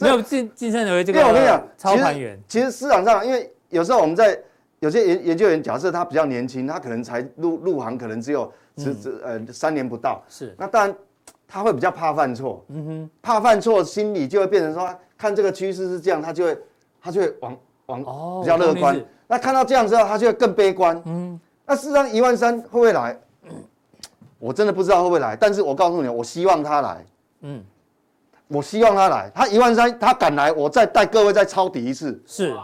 [0.00, 1.18] 没有晋晋升为这个。
[1.18, 4.38] 因为我跟你讲，操盘员，其实市场上，因为有时候我们在。
[4.80, 10.22] 有些研研究员，假设他比较年轻，他可能才入入行，可能只有只只呃三年不到。
[10.28, 10.94] 是，那当然
[11.48, 12.64] 他会比较怕犯错。
[12.68, 16.58] 嗯哼，怕犯错，心理就会变成说，看这个趋势是这样，他就会
[17.00, 18.00] 他就会往往
[18.42, 19.02] 比较乐观。
[19.26, 21.00] 那看到这样之后，他就会更悲观。
[21.06, 23.18] 嗯，那事实上一万三会不会来？
[24.38, 27.04] 我真的不知道会不会来，但是我告诉你，我希望他来。
[27.40, 27.64] 嗯，
[28.48, 32.22] 我希望他来，他一万三他敢来，我再带各位再抄底一次。
[32.26, 32.54] 是。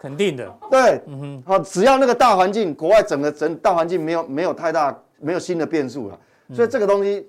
[0.00, 6.18] 肯定的，对，嗯哼，好，只要那个大环境，国外整个整大环境没有没有太大没有新的变数了，
[6.54, 7.26] 所以这个东西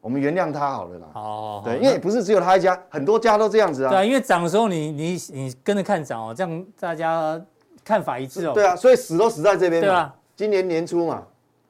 [0.00, 1.06] 我们原谅他好了啦。
[1.14, 3.90] 哦，对，因为不是只有他一家，很多家都这样子啊。
[3.90, 7.40] 对啊，因为涨的时候你你你跟着看涨哦，这样大家
[7.84, 8.52] 看法一致哦。
[8.54, 9.88] 对啊，所以死都死在这边嘛。
[9.88, 11.22] 对啊，今年年初嘛。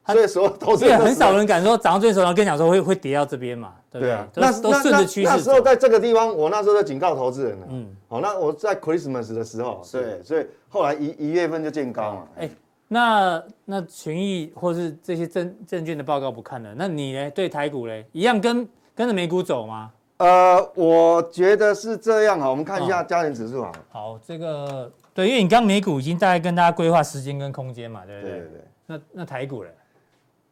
[0.04, 4.11] 所以说，投资很少人敢说涨到最时候，跟你讲说会会跌到这边嘛，对？
[4.11, 5.28] 啊，那都顺着趋势。
[5.28, 7.66] 那时候在这个地方，我那时候在警告投资人了。
[7.70, 12.28] 嗯，好，那我在 Christmas 的时候，对，所以后来一一月份就见高嘛。
[12.38, 12.50] 哎，
[12.88, 17.31] 那那群益或是这些证证券的报告不看了，那你呢？
[17.31, 19.90] 对台股嘞，一样跟跟着美股走吗？
[20.18, 22.48] 呃，我觉得是这样哈。
[22.48, 23.72] 我们看一下加权指数啊。
[23.90, 28.38] 好，这个对，因为你刚美股已经大概跟大家规划时间跟空间嘛，对不对？
[28.38, 28.61] 对对。
[28.87, 29.70] 那那台股嘞？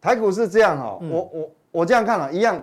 [0.01, 2.61] 台股是这样哈，我我我这样看了，一样，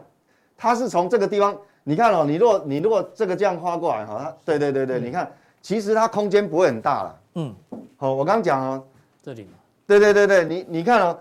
[0.57, 7.55] 它是从这个地方，你看哦，你如果你如果这个这样画过来哈，它对对对对，你看，其实它空间不会很大了，嗯，
[7.95, 8.83] 好，我刚刚讲哦，
[9.21, 9.47] 这里，
[9.85, 11.17] 对对对对，你你看哦，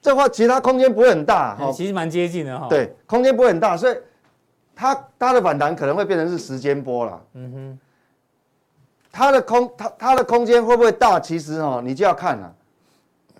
[0.00, 3.96] 这块其实它空间不会很大，哈，其实蛮接近的哈，对，空间不会很大，所以
[4.74, 7.78] 它它的反弹可能会变成是时间波了，嗯哼，
[9.10, 11.18] 它的空它它的空间会不会大？
[11.18, 12.54] 其实哦，你就要看了，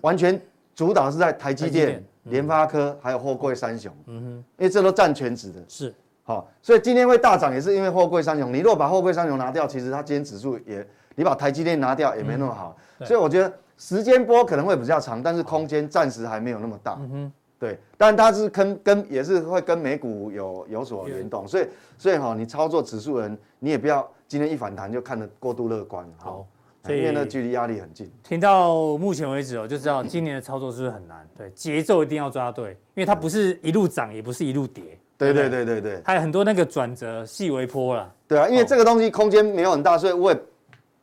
[0.01, 0.39] 完全。
[0.73, 8.53] 主导是在台积电、联发科还有货柜三雄，嗯哼，因为这都占全值的，是，好，所以今天会大涨也是因为货柜三雄。
[8.53, 26.45] 你如果把货柜三雄拿掉，其实它今天指数也，你把台积电拿掉也没那么好，所以我觉得时间波可能会比较长，但是空间暂时还没有那么大，嗯哼，对，但它是跟跟也是会跟美股有有所联动，所以所以哈，你操作指数人，你也不要今天一反弹就看得过度乐观，好。
[26.83, 31.27] 所以因为那距离压力很近，听到目前为止哦，就知道今年的操作是不是很难？
[31.37, 34.97] 对，节奏一定要抓对，因为它不是一路涨，也不是一路跌。
[35.15, 38.11] 对对对对对，还有很多那个转折、细微波了。
[38.27, 40.39] 对啊，因为这个东西空间没有很大，所以我也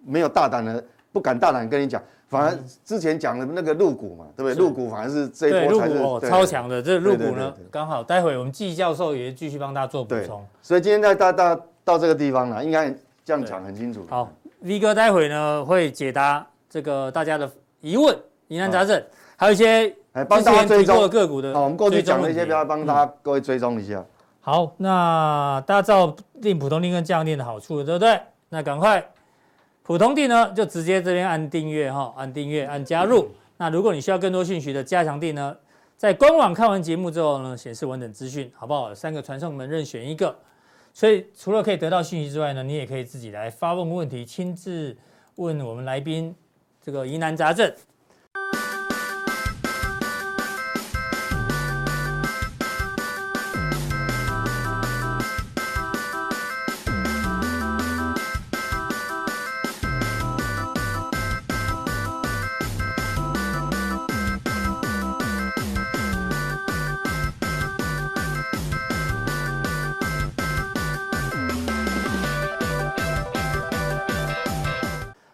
[0.05, 2.03] 没有大胆的，不敢大胆跟你讲。
[2.27, 4.59] 反而之前讲的那个入股嘛，对不对？
[4.59, 6.83] 入股反而是这一波才是超强的。
[6.83, 10.45] 这入股呢，刚好待会我们季教授也继续帮大家做补充。
[10.61, 12.93] 所以今天在大大到这个地方呢，应该。
[13.25, 14.07] 这样讲很清楚。
[14.09, 18.17] 好，V 哥待会呢会解答这个大家的疑问、
[18.49, 19.03] 疑难杂症，
[19.37, 21.55] 还有一些哎帮大家追踪个股的。
[21.55, 24.05] 好，我们过去讲的一些，不要帮大家各位追踪一下。
[24.41, 28.21] 好，那大家知道订普通定跟降定的好处了，对不对？
[28.49, 29.07] 那赶快
[29.83, 33.29] 普通定呢，就直接这边按订阅哈，按订阅，按加入。
[33.59, 35.55] 那如果你需要更多讯息的加强定呢，
[35.97, 38.95] 在官网看完节目之后呢，显示完整资讯，好不好？
[38.95, 40.35] 三个传送门任选一个。
[40.99, 44.97] 所以除了可以得到讯息之外呢，你也可以自己来发问问题，亲自
[45.37, 46.35] 问我们来宾
[46.83, 47.73] 这个疑难杂症。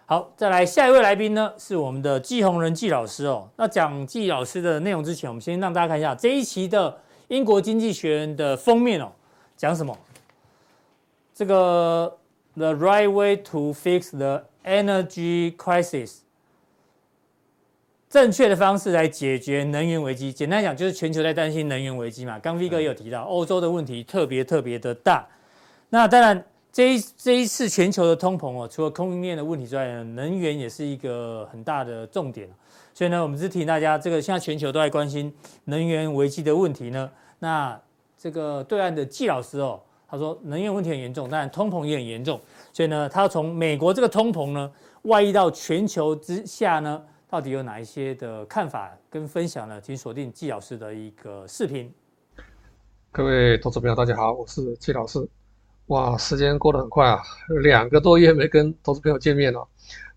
[0.07, 3.49] 好，再来下一位来宾呢，是我们的季宏仁季老师哦。
[3.57, 6.95] 那讲季老师的内容之前，我们先让大家看一下这一期的
[7.29, 9.11] 英国经济学人的封面哦，
[9.57, 9.97] 讲什么？
[11.35, 12.19] 这个
[12.55, 16.19] The right way to fix the energy crisis，
[18.11, 20.31] 正确的方式来解决能源危机。
[20.31, 22.38] 简单讲，就是全球在担心能源危机嘛。
[22.38, 25.27] 刚 V 哥也有提到，欧洲的问题特别特别的大。
[25.88, 26.45] 那当然。
[26.75, 32.51] 这一这一次全球的通膨哦，除了供应链的问题之外，能源也是一个很大的重点。
[32.93, 35.33] 所以呢，我们是提醒大家，这个现在全球都在关心
[35.67, 37.09] 能源危机的问题呢。
[37.39, 37.81] 那
[38.19, 42.41] 这个对岸的季老师哦，他说能源问题很严重，但通膨也很严重。
[42.73, 44.69] 所以呢，他从美国这个通膨呢
[45.03, 49.81] 外溢到全球之下呢，到底有哪一些的看法跟分享呢？
[49.81, 51.95] 请锁定季老师的一个视频。
[53.13, 55.25] 各位投资朋友，大家好，我是季老师。
[55.87, 57.23] 哇，时间过得很快啊，
[57.62, 59.68] 两个多月没跟投资朋友见面了。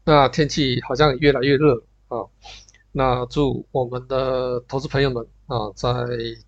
[0.05, 1.75] 那天气好像越来越热
[2.07, 2.23] 啊。
[2.93, 5.91] 那祝我们的投资朋友们啊，在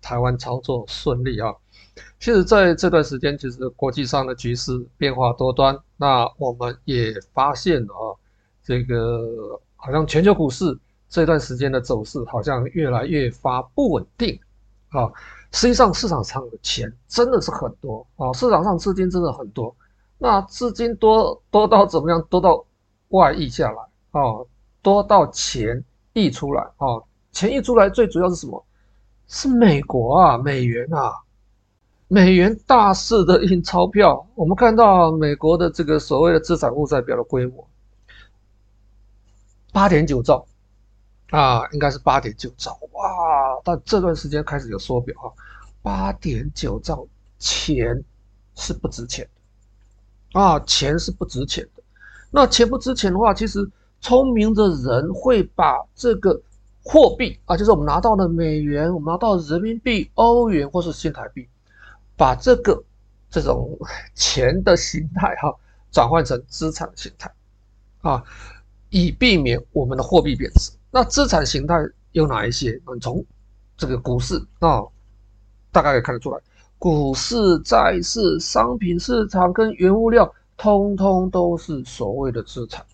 [0.00, 1.54] 台湾操作顺利啊。
[2.18, 5.78] 其实在这段时间，其实国际上的局势变化多端。
[5.98, 8.16] 那我们也发现啊，
[8.64, 10.76] 这个好像全球股市
[11.10, 14.40] 这段时间的走势好像越来越发不稳定
[14.88, 15.12] 啊。
[15.52, 18.32] 实际上，市场上的钱真的是很多啊！
[18.32, 19.74] 市场上资金真的很多，
[20.16, 22.22] 那资金多多到怎么样？
[22.30, 22.64] 多到
[23.08, 23.82] 外溢下来
[24.12, 24.22] 啊，
[24.80, 27.02] 多到钱溢出来啊！
[27.32, 28.64] 钱溢出来最主要是什么？
[29.26, 31.14] 是美国啊，美元啊，
[32.08, 34.26] 美元大肆的印钞票。
[34.34, 37.68] 我们看到美国的这个所谓的资产负债表的规模，
[39.72, 40.46] 八点九兆。
[41.30, 43.60] 啊，应该是八点九兆哇！
[43.62, 45.32] 但这段时间开始有缩表哈，
[45.80, 47.06] 八点九兆
[47.38, 48.02] 钱
[48.56, 49.28] 是不值钱
[50.32, 51.82] 的啊，钱是不值钱的。
[52.32, 56.40] 那钱不值钱的话，其实聪明的人会把这个
[56.82, 61.48] 货币啊，就是我们拿到的美元，我们拿到人民币、欧元或是新台币，
[62.16, 62.82] 把这个
[63.30, 63.78] 这种
[64.16, 65.54] 钱的形态哈，
[65.92, 67.32] 转换成资产形态
[68.00, 68.24] 啊，
[68.88, 70.72] 以避免我们的货币贬值。
[70.90, 71.74] 那资产形态
[72.12, 72.72] 有哪一些？
[72.92, 73.24] 你从
[73.76, 74.82] 这个股市啊，
[75.70, 76.38] 大概可以看得出来，
[76.78, 82.84] 股市、债市、商品市场跟原物料，通通都是所谓的资产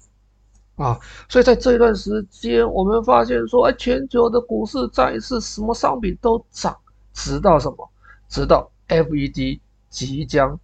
[0.77, 1.01] 啊。
[1.29, 6.77] 所以在这一段时间，我们发现说，哎，全球的股市、债市，什么商品都涨，
[7.15, 7.91] 直到什么？
[8.29, 10.61] 直到 FED 即将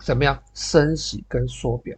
[0.00, 1.96] 怎么样升息跟缩表。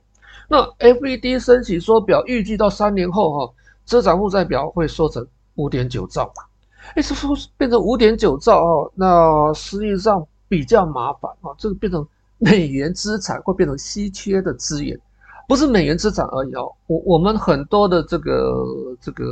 [0.49, 3.55] 那 FED 升息缩表，预计到三年后哈。
[3.89, 6.45] 资产负债表会缩成五点九兆嘛？
[6.95, 11.49] 哎，这说变成五点九兆哦，那实际上比较麻烦啊。
[11.57, 15.01] 这个变成美元资产会变成稀缺的资源，
[15.49, 16.71] 不是美元资产而已哦。
[16.87, 18.63] 我我们很多的这个
[19.01, 19.25] 这个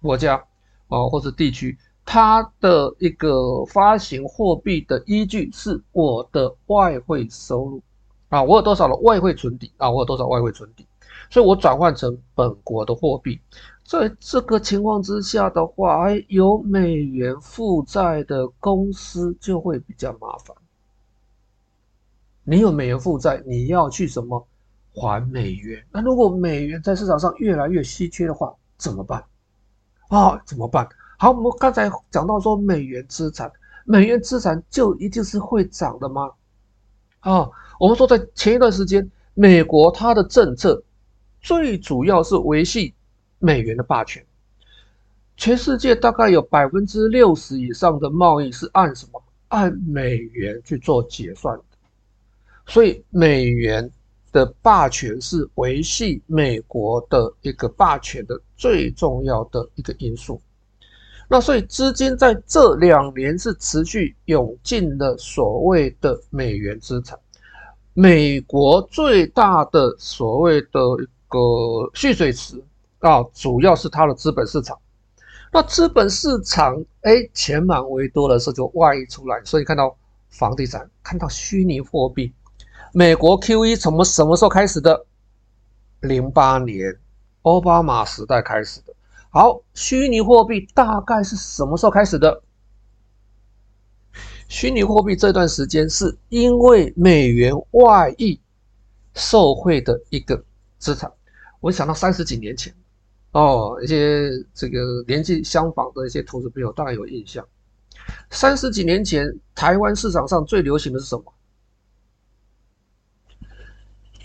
[0.00, 0.42] 国家
[0.88, 7.82] 啊或者地区，它的一个发行货币的依据是我的外汇收入
[8.30, 10.86] 啊，我有多少的外汇存底啊，我有多少外汇存底。
[11.28, 13.40] 所以我转换成本国的货币，
[13.84, 20.56] 在这个情况之下的话，哎，有美元负债的公司就会比较麻烦。
[22.44, 24.46] 你有美元负债，你要去什么
[24.92, 25.84] 还美元？
[25.92, 29.24] 那如果美元在市场上越来越稀缺的话，怎么办？
[30.08, 30.88] 啊，怎么办？
[31.18, 33.50] 好，我们刚才讲到说美元资产，
[33.84, 36.30] 美元资产就一定是会涨的吗？
[37.20, 40.82] 啊，我们说在前一段时间，美国它的政策。
[41.46, 42.92] 最主要是维系
[43.38, 44.20] 美元的霸权。
[45.36, 49.22] 全世界大概有百分之六十以上的贸易是按什么？
[49.46, 51.64] 按美元去做结算的。
[52.66, 53.88] 所以美元
[54.32, 60.42] 的霸权是维系美国的一个霸权的最重要的一个因素。
[61.28, 67.16] 那所以资金在这两年是持续涌进了所谓的美元资产。
[67.94, 70.80] 美国最大的所谓的
[71.28, 71.38] 个
[71.94, 72.62] 蓄水池
[73.00, 74.78] 啊，主要是它的资本市场。
[75.52, 79.96] 那资本市场哎，钱满为多的时候就外溢出来，所以看到
[80.28, 82.32] 房地产，看到虚拟货币。
[82.92, 85.06] 美国 QE 从什么时候开始的？
[86.00, 86.98] 零八年
[87.42, 88.94] 奥巴马时代开始的。
[89.30, 92.42] 好，虚拟货币大概是什么时候开始的？
[94.48, 98.40] 虚拟货币这段时间是因为美元外溢
[99.14, 100.44] 受惠的一个
[100.78, 101.12] 资产。
[101.60, 102.74] 我想到三十几年前，
[103.32, 107.46] 哦，一些这个年纪相仿的一些投资朋友大概有印象。
[108.30, 111.24] 三十几年前，台湾市场上最流行的是什么？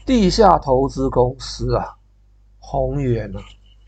[0.05, 1.95] 地下投资公司啊，
[2.59, 3.39] 宏源啊。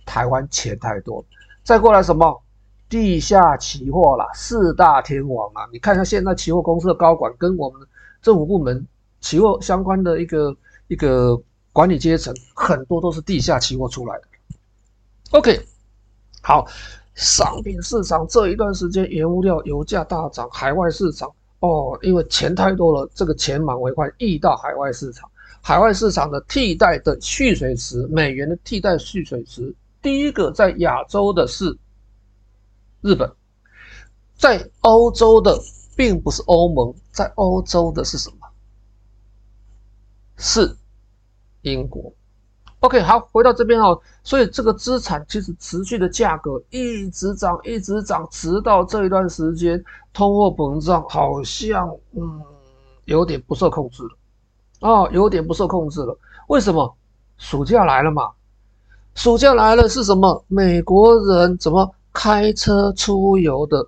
[0.05, 1.25] 台湾钱太多，
[1.63, 2.43] 再过来什么
[2.89, 5.65] 地下期货啦，四大天王啊！
[5.71, 7.87] 你看一下现在期货公司的高管跟我们
[8.21, 8.85] 政府部门
[9.21, 10.53] 期货相关的一个
[10.89, 11.41] 一个
[11.73, 14.27] 管理阶层，很多都是地下期货出来的。
[15.31, 15.59] OK，
[16.41, 16.67] 好，
[17.15, 25.27] 商品市场这一段时间，原物料、油价大涨，海外市场哦，因为钱太多了，这个钱满为患，溢到海外市场，
[25.61, 29.73] 海外市场的替代的蓄水池，美元的替代蓄水池。
[29.99, 31.75] 第一个在亚洲的是
[33.01, 33.31] 日本，
[34.37, 35.59] 在欧洲的
[35.95, 38.37] 并不是欧盟，在欧洲的是什么？
[40.37, 40.75] 是
[41.63, 42.13] 英国。
[42.79, 43.99] OK，好，回到这边哦。
[44.23, 52.41] 所以这个资产其实持续的价格一直涨，一直涨，直到这一段时间，通货膨胀好像嗯
[53.05, 54.09] 有点不受控制了
[54.81, 56.17] 哦，有点不受控制了。
[56.47, 56.95] 为什么？
[57.37, 58.31] 暑假来了嘛。
[59.15, 60.43] 暑假来了是什么？
[60.47, 63.85] 美国人怎么开车出游的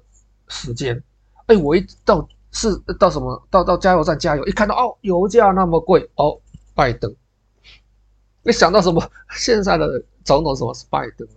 [0.47, 1.01] 时间？
[1.47, 3.41] 哎，我一到是到什么？
[3.49, 6.39] 到到加油站加油，一看到哦，油价那么贵哦，
[6.73, 7.13] 拜登。
[8.45, 9.01] 你想到什么？
[9.35, 11.27] 现在的总统什么是拜登？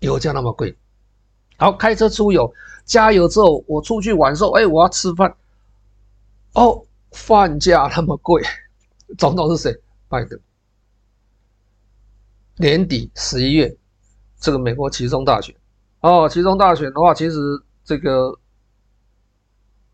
[0.00, 0.76] 油价那么贵，
[1.56, 2.52] 好，开车出游，
[2.84, 5.34] 加油之后我出去玩的时候，哎，我要吃饭。
[6.52, 8.42] 哦，饭价那么贵，
[9.16, 9.80] 总统是谁？
[10.08, 10.38] 拜登。
[12.56, 13.74] 年底十一月，
[14.38, 15.54] 这个美国其中大选
[16.00, 17.38] 哦，其中大选的话，其实
[17.84, 18.38] 这个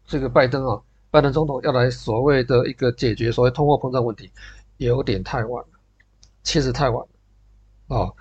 [0.04, 0.80] 这个拜登啊，
[1.12, 4.30] 拜登总统要来所谓的一个解决所谓通货膨胀问题，
[4.78, 5.64] 有点太晚，
[6.42, 8.14] 其实太晚了哦。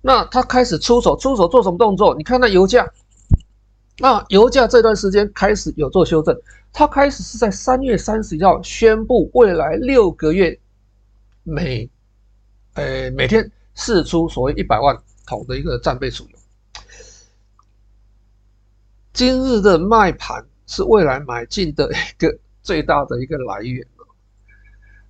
[0.00, 2.14] 那他开始出手，出手做什么动作？
[2.16, 2.88] 你看那油价，
[3.98, 6.36] 那油价这段时间开始有做修正，
[6.72, 10.58] 他开始是在三月三十号宣布未来六个月
[11.42, 11.90] 每，
[12.74, 13.50] 呃每天。
[13.78, 16.38] 释出所谓一百万桶的一个战备储油，
[19.12, 23.86] 今日的卖盘是未来买进的一个最大的一个来源。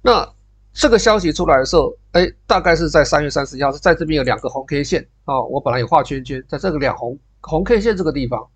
[0.02, 0.28] 那
[0.72, 8.48] 这个消息出来的时候，哎，大概是在三月三十一号，是在这边有两个红 K 线啊，我本来有画圈圈，在这个两红红 K 线这个地方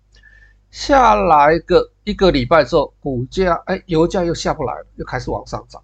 [0.71, 5.83] 下来个一个礼拜之后，股价哎，油价又下不来了，又开始往上涨，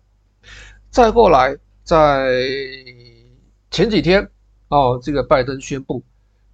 [0.89, 2.31] 再过来在。
[3.69, 4.27] 前几天
[4.69, 6.01] 哦，这个拜登宣布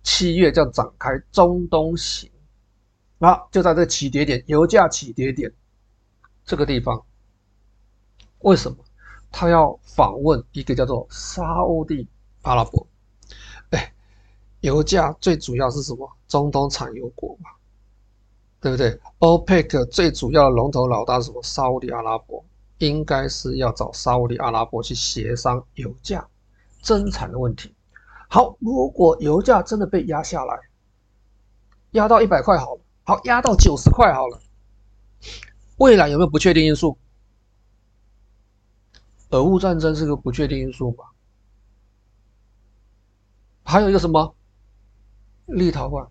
[0.02, 2.30] 七月将展开中东行，
[3.20, 5.50] 啊，就在这起跌点，油价起跌点
[6.44, 7.06] 这个地方，
[8.40, 8.78] 为什么
[9.34, 12.08] 他要访问一个叫做沙乌地
[12.44, 12.88] 阿拉伯？
[13.72, 13.92] 哎，
[14.62, 16.10] 油价最主要是什么？
[16.28, 17.50] 中东产油国嘛，
[18.62, 21.42] 对不对？OPEC 最主要的龙头老大是什么？
[21.42, 22.46] 沙乌地阿拉伯，
[22.78, 26.28] 应该是要找沙乌地阿拉伯去协商油价。
[26.82, 27.74] 增产的问题。
[28.30, 30.60] 好，如果油价真的被压下来，
[31.92, 34.40] 压到一百块好了，好，压到九十块好了，
[35.78, 36.98] 未来有没有不确定因素？
[39.34, 41.04] 俄乌战争是个不确定因素吧？
[43.64, 44.36] 还有一个什么？
[45.48, 46.08] 立陶宛，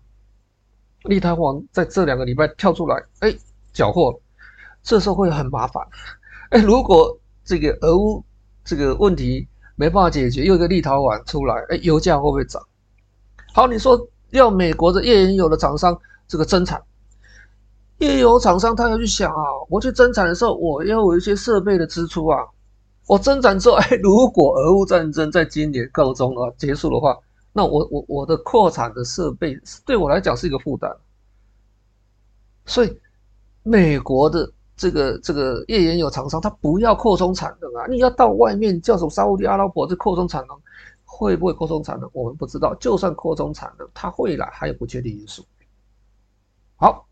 [1.03, 3.33] 立陶宛在这两个礼拜跳出来，哎，
[3.71, 4.21] 缴获了，
[4.83, 5.87] 这时候会很麻烦。
[6.49, 8.23] 哎，如果这个俄乌
[8.65, 12.61] 这个问题，没办法解决，又一个立陶宛出来，哎，油价会不会涨？
[13.53, 15.97] 好，你说要美国的页岩油的厂商
[16.27, 16.83] 这个增产，
[17.99, 22.45] 页岩油厂商他要去想啊，我去增产的时候，我要有一些设备的支出啊。
[23.07, 27.17] 我增产之后，哎， 如果俄乌战争在今年告终了结束的话，
[27.51, 30.95] 那我我我的扩产的设备对我来讲是一个负担。
[32.65, 32.99] 所以
[33.61, 37.85] 美国的这个这个页岩油厂商，他不要扩充产能啊！
[37.89, 40.57] 你要到外面叫什么沙乌地阿拉伯这扩充产能，
[41.03, 42.09] 会不会扩充产能？
[42.13, 42.73] 我们不知道。
[42.75, 45.45] 就算扩充产能，它会来还有不确定因素。
[46.77, 47.05] 好，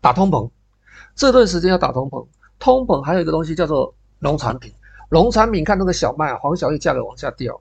[0.00, 0.48] 打通膨，
[1.14, 2.24] 这段时间要打通膨。
[2.58, 4.72] 通膨还有一个东西叫做农产品，
[5.08, 7.60] 农产品看那个小麦啊，黄小玉价格往下掉，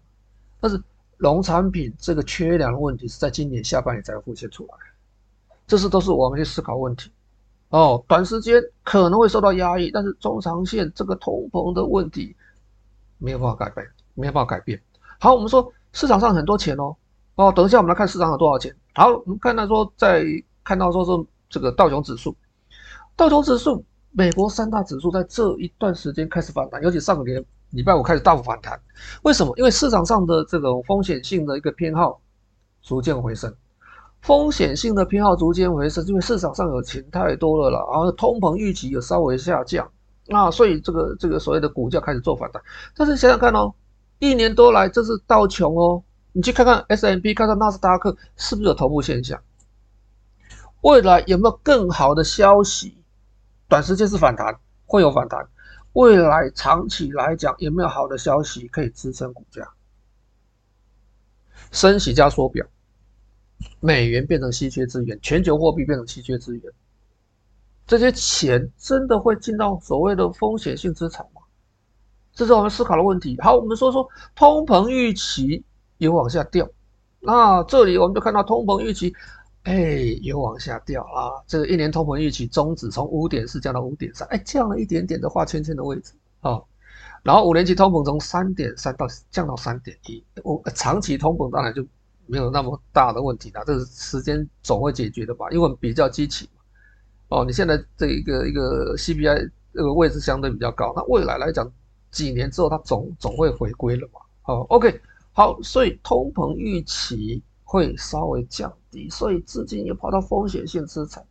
[0.59, 0.81] 但是
[1.17, 4.73] 农产品这个缺粮的问题是在今年下半年才会浮现出来，
[5.67, 7.11] 这是都是我们去思考问题。
[7.69, 12.35] 哦，短时间可能会受到压抑，但是中长线这个通膨的问题
[13.17, 14.81] 没有办法改变，没有办法改变。
[15.19, 16.95] 好，我们说市场上很多钱哦，
[17.35, 18.75] 哦，等一下我们来看市场有多少钱。
[18.93, 20.25] 好，我们看到说在
[20.63, 22.35] 看到说是这个道琼指数，
[23.15, 23.83] 道琼指数。
[24.17, 27.25] 美国三大指数在这一段时间开始反弹，尤其上个
[27.71, 28.79] 礼拜五开始大幅反弹。
[29.23, 29.53] 为什么？
[29.57, 32.21] 因为市场上的这种风险性的一个偏好
[32.81, 33.53] 逐渐回升，
[34.21, 39.91] 风险性的偏好逐渐回升，因为市场上有钱太多了啦，然后通膨预期也稍微下降，
[40.27, 42.63] 那所以这个这个所谓的股价开始做反弹。
[42.95, 43.73] 但是想想看哦，
[44.19, 46.01] 一年多来这是道穷哦，
[46.31, 49.41] 你去看看 S&P，看看纳斯达克是不是有头部现象？
[50.79, 52.95] 未来有没有更好的消息？
[53.67, 55.47] 短时间是反弹，会有反弹。
[55.93, 59.67] 未来长期来讲，有没有好的消息可以支撑股价？
[61.71, 62.65] 升息加缩表，
[63.79, 66.73] 美元变成稀缺资源，全球货币变成稀缺资源，
[67.87, 71.41] 这些钱真的会进到所谓的风险性资产吗？
[72.33, 73.35] 这是我们思考的问题。
[73.41, 75.63] 好，我们说说通膨预期
[75.97, 76.69] 有往下掉，
[77.21, 79.15] 那这里我们就看到通膨预期。
[79.65, 81.41] 哎，又往下掉啊！
[81.47, 86.61] 这个一年通膨预期终止从五点四降到五点三，哎，降了一点点的画圈圈的位置啊。
[87.23, 91.83] 然后五年期通膨从三点三到降到三点一，我长期通膨当然就
[92.27, 95.49] 没有那么大的问题啦，这个时间总会解决的吧？
[95.49, 96.61] 因为我们比较基期嘛。
[97.29, 101.67] 哦，你现在这一个一个 CPI 这个位置相对比较高，那未来来讲
[102.11, 104.19] 几年之后它总总会回归了嘛？
[104.43, 105.01] 好，OK，
[105.33, 107.41] 好，所以通膨预期。
[107.65, 111.25] 会稍微降低，所以资金也跑到风险性资产。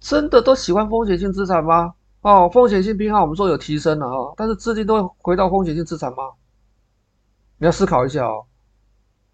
[0.00, 1.92] 真的都喜欢风险性资产吗？
[2.22, 6.18] 哦，风险性偏好我们说有提升了啊，但是资金都会回到风险性资产吗？
[7.58, 8.46] 你要思考一下哦。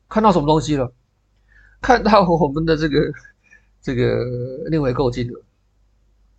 [0.09, 0.91] 看到什么东西了？
[1.80, 3.12] 看到我们的这个
[3.82, 4.24] 这个
[4.70, 5.43] 逆回购金额，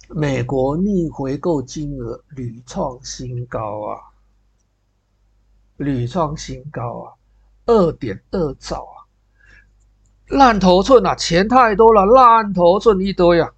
[0.10, 4.02] 美国逆回购金额屡创新高啊，
[5.78, 7.14] 屡创新高啊，
[7.68, 8.95] 二点二兆啊。
[10.30, 13.52] 烂头寸啊，钱太多了，烂头寸一堆啊。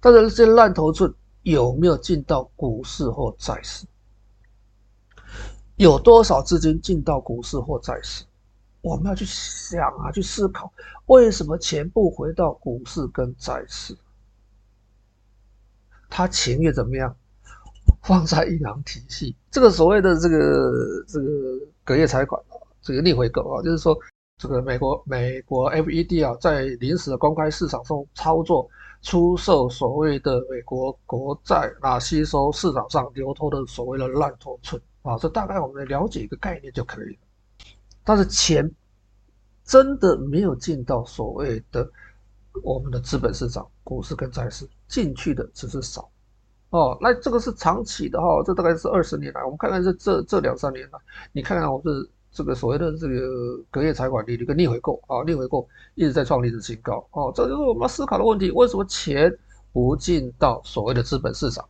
[0.00, 3.86] 但是这些烂头寸有没有进到股市或债市？
[5.76, 8.24] 有多少资金进到股市或债市？
[8.82, 10.70] 我们要去想啊，去思考，
[11.06, 13.96] 为什么钱不回到股市跟债市？
[16.10, 17.16] 他情愿怎么样？
[18.02, 19.34] 放在银行体系。
[19.50, 21.26] 这个所谓的这个这个
[21.82, 23.98] 隔夜财款啊，这个逆回购啊，就是说。
[24.36, 28.68] 这个美国美国 FED 啊，在临时的公开市场中操作
[29.00, 37.18] 出售所谓的美国国债啊，吸收市场上流通的所谓的烂头寸啊，这大概我们了解一个概念就可以了。
[38.02, 38.68] 但是钱
[39.64, 41.88] 真的没有进到所谓的
[42.62, 46.10] 我们的资本市场、股市跟债市，进去的只是少
[46.70, 46.98] 哦。
[47.00, 50.98] 那这个是长期的哈，这大概是二十年来，我们看看这这这两三年来，
[51.32, 51.90] 你看看我这。
[52.34, 59.32] 这个所谓的这个隔夜财款利率跟逆回购啊，逆回购一直在创历史新高哦，这就是我们要思考的问题：为什么钱
[59.72, 61.64] 不进到所谓的资本市场？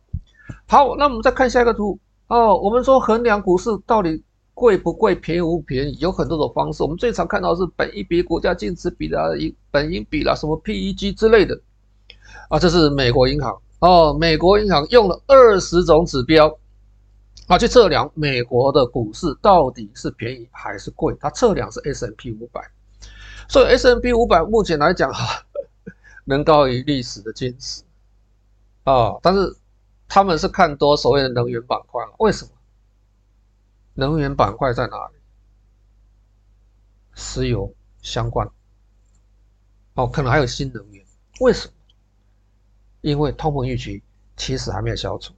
[0.67, 2.57] 好，那我们再看下一个图哦。
[2.57, 4.23] 我们说衡量股市到底
[4.55, 6.81] 贵不贵、便宜不便宜，有很多种方式。
[6.81, 9.29] 我们最常看到是本一比、股价净值比啦、
[9.69, 11.55] 本益比啦、什么 PEG 之类的
[12.49, 12.57] 啊。
[12.57, 16.57] 这是美国银行哦，美国银行用了二十种指标。
[17.47, 21.15] 啊，去测量美国的股市到底是便宜还是贵？
[21.19, 22.71] 它测量是 S&P 五百，
[23.47, 25.45] 所以 S&P 五百目前来讲哈，
[26.23, 27.83] 能高于历史的均值
[28.83, 29.19] 啊。
[29.21, 29.55] 但是
[30.07, 32.51] 他们是看多所谓的能源板块了，为什么？
[33.93, 35.13] 能源板块在哪里？
[37.13, 38.49] 石油相关，
[39.93, 41.05] 哦，可能还有新能源。
[41.41, 41.73] 为什么？
[43.01, 44.01] 因为通膨预期
[44.35, 45.35] 其实还没有消除。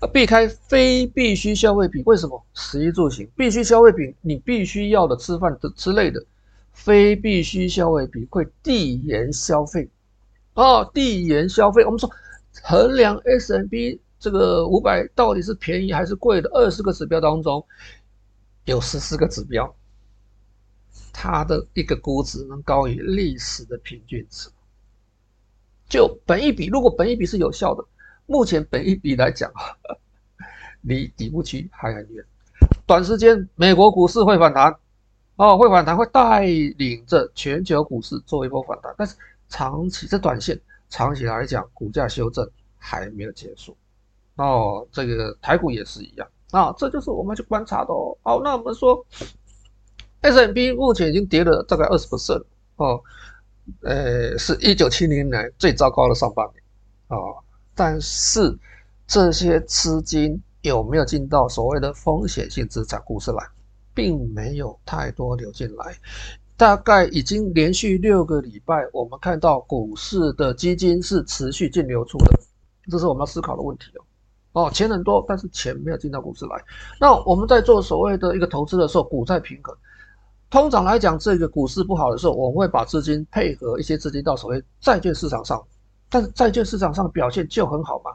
[0.00, 2.42] 啊，避开非必需消费品，为什么？
[2.54, 6.24] 食衣住行必须消费品，你必须要的吃饭的之类的，
[6.72, 9.90] 非必需消费品会递延消费，
[10.54, 11.84] 哦，递延消费。
[11.84, 12.10] 我们说
[12.62, 17.62] 衡量 S&P 这个五百到底是便宜还是贵的，二十个指标当中，
[18.64, 19.74] 有十四个指标，
[21.12, 24.48] 它的一个估值能高于历史的平均值。
[25.90, 27.84] 就本一比，如果本一比是有效的。
[28.30, 29.74] 目前本一比来讲啊，
[30.82, 32.24] 离底部区还很远。
[32.86, 34.72] 短时间美国股市会反弹，
[35.34, 38.94] 哦，会反弹，会带领着全球股市做一波反弹。
[38.96, 39.16] 但是
[39.48, 43.76] 长期这短线，长期来讲，股价修正还没有结束。
[44.36, 48.16] 哦，这个台股也是一样啊，这就是我们去观察的哦。
[48.22, 49.04] 好，那我们说
[50.20, 52.40] S&P 目前已经跌了大概二十%
[52.76, 53.02] 哦，
[53.82, 56.62] 呃，是一九七零年最糟糕的上半年、
[57.08, 57.34] 哦。
[57.80, 58.54] 但是
[59.06, 63.42] 这些资金有没有进到所谓的风险性资产股市来，
[63.94, 65.96] 并没有太多流进来。
[66.58, 72.38] 大概已经连续六个礼拜，我们看到股市的基金是持续净流出的，
[72.90, 73.86] 这是我们要思考的问题
[74.52, 74.66] 哦。
[74.66, 76.62] 哦，钱很多，但是钱没有进到股市来。
[77.00, 79.74] 那我们在做所谓的一个投资的时候，股债平衡。
[80.50, 85.66] 通常来讲，这个股市不好的时候，我们会把资金配合一些资金到所谓债券市场上。
[86.10, 88.10] 但是债券市场上表现就很好嘛？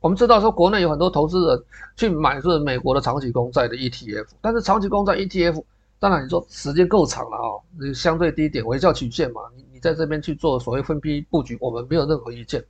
[0.00, 1.64] 我们知道说，国内有很多投资人
[1.96, 5.62] 去买是美国的长期公债的 ETF，但是长期公债 ETF，
[6.00, 12.64] 当然你说时间够长了啊、哦，你相对低点微笑曲线嘛，你你在这边去做所谓分批布局，我们没有任何意见。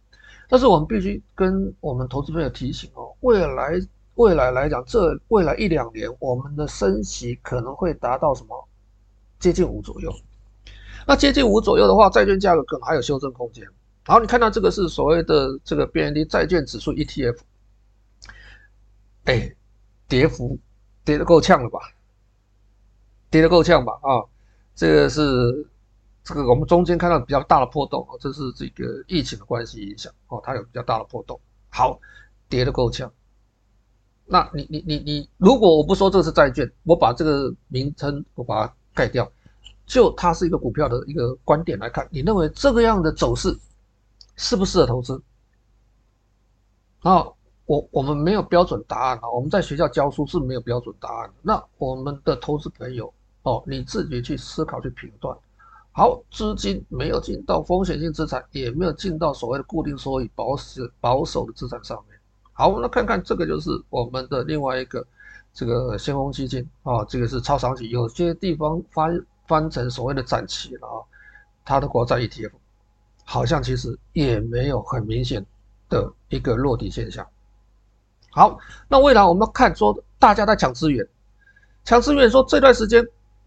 [0.47, 3.81] 但是我们必须跟我们投资朋友提醒哦，未来
[4.17, 8.69] 未来来讲，这未来一两年我们的升息可能会达到什么
[9.41, 10.13] 接近五左右。
[11.07, 13.67] 那接近五左右的话，债券价格可能还有修正空间。
[14.05, 17.39] 好，你看到这个是所谓的这个 BND 债券指数 ETF，
[19.25, 19.55] 哎，
[20.09, 20.59] 跌幅
[21.05, 21.79] 跌得够呛了吧？
[23.31, 23.93] 跌得够呛吧？
[24.03, 24.25] 啊，
[24.75, 25.67] 这个是。
[26.25, 31.41] 这个我们中间看到比较大的波动哦，这是这个疫情的关系影响哦，它有比较大的波动。
[31.69, 31.99] 好，
[32.49, 33.13] 跌得够呛。
[34.25, 39.29] 那你你你你，如果我不说这是债券，我把这个名称我把它盖掉，
[39.85, 43.53] 就它是一个股票的一个观点来看，你认为这个样的走势
[44.43, 45.23] 适不适合投资？
[47.03, 47.25] 啊，
[47.65, 51.31] 我我们没有标准答案啊，我们在学校教书是没有标准答案。
[51.43, 53.13] 那我们的投资朋友
[53.43, 55.37] 哦，你自己去思考去评断。
[55.93, 62.19] 好，资金没有进到风险性资产，也没有进到所谓的固定收益保守保守的资产上面。
[62.53, 65.07] 好，我们来看看这个就是我们的另外一个
[65.55, 70.99] 这个先锋基金啊，这个是超长期，有些地方翻翻成所谓的展期了啊，
[71.65, 72.51] 它的国债 ETF
[73.33, 75.43] 好像其实也没有很明显
[75.89, 77.27] 的一个落底现象。
[78.31, 78.59] 好，
[78.89, 81.09] 那未来我们看说大家在抢资源，
[81.83, 83.03] 抢资源说这段时间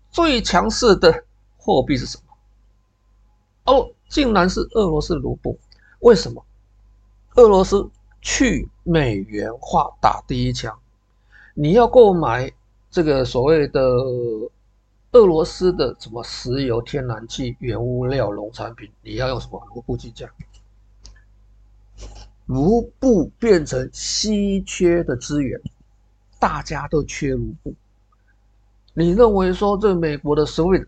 [0.10, 1.24] 最强势的
[1.56, 3.72] 货币是什么？
[3.72, 5.56] 哦，竟然是俄罗斯卢布，
[6.00, 6.44] 为什么？
[7.36, 7.88] 俄罗斯
[8.22, 10.76] 去美元化打第一枪，
[11.54, 12.52] 你要购买
[12.90, 13.80] 这个所谓的
[15.16, 20.30] 俄罗斯的什么石油、天然气、原物料、农产品，你要用什么卢布计价？
[22.48, 25.58] 卢布变成稀缺的资源，
[26.38, 27.74] 大家都缺卢布。
[28.94, 30.86] 你认为说这美国的 SWIFT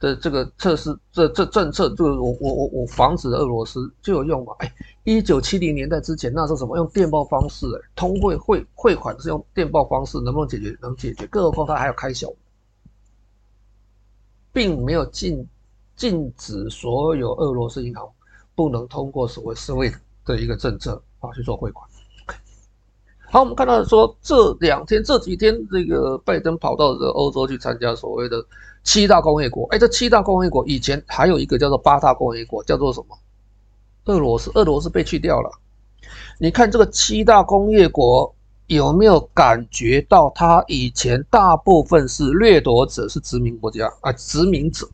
[0.00, 4.52] 的这个测试，这这政策，这个我我我我防止俄罗斯就有用吗？
[4.58, 10.76] 哎，一九七零年代之前那时候什么用电报方式，通汇汇汇款是用电报方式，能不能解决？
[10.82, 12.28] 能解决，更何况它还有开销，
[14.52, 15.46] 并没有禁
[15.96, 18.08] 禁止所有俄罗斯银行
[18.54, 19.94] 不能通过所谓 SWIFT
[20.24, 21.88] 的一个政策啊去做汇款。
[23.32, 28.44] 好，我们看到说这两天这几天，这个拜登跑到这个欧洲去参加所谓的
[28.82, 29.66] 七大工业国。
[29.70, 33.16] 哎，这七大工业国以前还有一个叫做八大工业国，叫做什么？
[34.06, 35.50] 俄罗斯，俄罗斯被去掉了。
[36.40, 38.34] 你看这个七大工业国
[38.70, 44.88] 有没有感觉到，他以前大部分是掠夺者，是殖民国家啊，殖民者。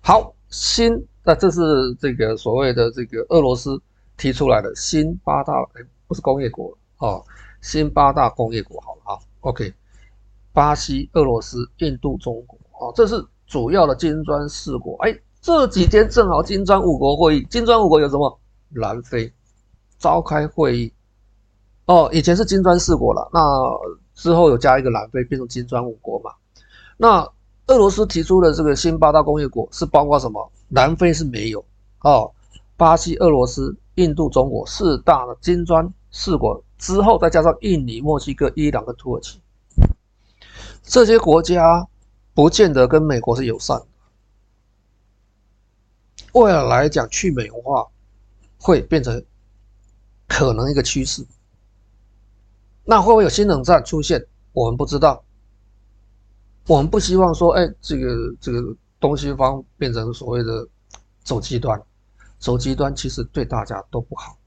[0.00, 1.60] 好，新，那这是
[2.00, 3.80] 这个所谓的这个俄罗斯。
[4.16, 7.20] 提出来的新八大，哎，不是工业国哦，
[7.60, 9.74] 新八大工业国好了啊，OK，
[10.52, 14.96] 巴西、俄罗斯、印度、中国哦，这是主要的金砖四国。
[15.02, 18.38] 哎，这几天正好金砖五国会议，金砖五国有什么？
[18.68, 19.32] 南非
[20.04, 20.92] 召开会议
[21.86, 23.40] 哦，以前是金砖四国了，那
[24.14, 26.30] 之后有加一个南非，变成金砖五国嘛。
[26.98, 27.26] 那
[27.68, 30.52] 俄罗斯提出的这个新八大工业国是包括什么？
[30.68, 31.64] 南非是没有
[32.02, 32.30] 哦，
[32.76, 33.74] 巴西、俄罗斯。
[33.96, 39.40] 印度、中国四大的金砖四国之后，再加上印尼、墨西哥、伊朗跟土耳其，
[40.82, 41.86] 这些国家
[42.34, 43.86] 不见得跟美国是友善的。
[46.32, 47.86] 未来来讲，去美元化
[48.58, 49.24] 会变成
[50.26, 51.26] 可能一个趋势。
[52.84, 54.26] 那会不会有新冷战出现？
[54.52, 55.24] 我们不知道。
[56.66, 60.66] 我们不希望说，哎，这个这个东西方变成所谓的
[61.22, 61.80] 走极端。
[62.38, 64.38] 走极端，其实对大家都不好。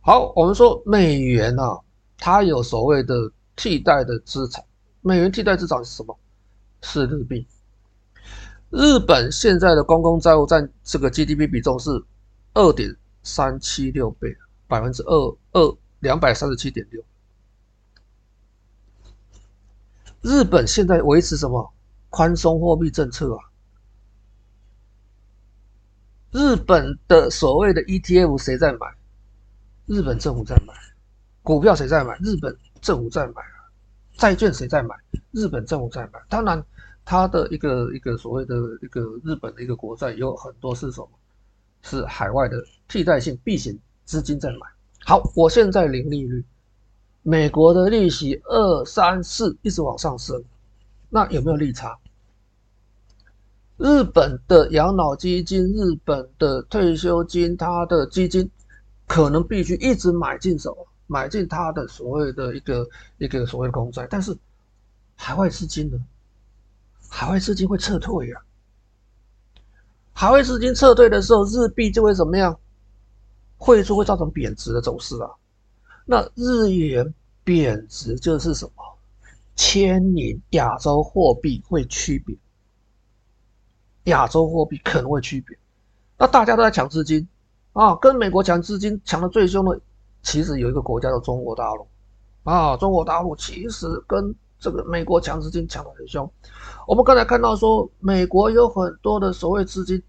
[0.00, 1.78] 好，我们说美元啊，
[2.16, 4.64] 它有所谓的替代的资产。
[5.00, 6.16] 美元替代资产是什么？
[6.82, 7.46] 是日币。
[8.70, 11.90] 日本现在的公共债务占这个 GDP 比重是
[12.54, 14.36] 二点三七六倍，
[14.68, 17.02] 百分之二二两百三十七点六。
[20.20, 21.72] 日本现在维持什么
[22.10, 23.42] 宽松货币政策啊？
[26.30, 28.94] 日本的所谓的 ETF 谁在买？
[29.86, 30.74] 日本政府在买。
[31.42, 32.16] 股票谁在买？
[32.18, 33.42] 日本政府在买。
[34.18, 34.94] 债券谁在买？
[35.30, 36.20] 日本政府在买。
[36.28, 36.62] 当然，
[37.04, 41.08] 它的一个一个所谓的一个日本的一个国债有很多是什么？
[41.80, 44.58] 是海外的替代性避险资金在买。
[45.04, 46.42] 好，我现在零利率。
[47.22, 50.42] 美国的利息二三四一直往上升，
[51.10, 51.98] 那有没有利差？
[53.76, 58.50] 日本的养老基金、日本的退休金，它的基金
[59.06, 62.88] 可能必须一直买进手，买进它的所谓的一个
[63.18, 64.34] 一个所谓的公债，但是
[65.16, 66.02] 海外资金呢？
[67.10, 68.40] 海外资金会撤退呀、
[70.14, 72.58] 海外资金撤退的时候，日币就会怎么样？
[73.58, 75.28] 汇出会造成贬值的走势啊。
[76.06, 77.12] 那日元
[77.44, 78.72] 贬值就是什么？
[79.56, 82.36] 牵引亚洲货币会区别，
[84.04, 85.58] 亚洲货币可能会区别。
[86.16, 87.28] 那大家都在抢资金
[87.72, 89.80] 啊，跟美国抢资金抢的最凶的，
[90.22, 91.88] 其实有一个国家叫中国大陆
[92.44, 92.76] 啊。
[92.76, 96.30] 中国大陆其实跟这个美国抢资金抢的很凶。
[96.86, 100.00] 我们刚才看到说，美国有很多的所谓资金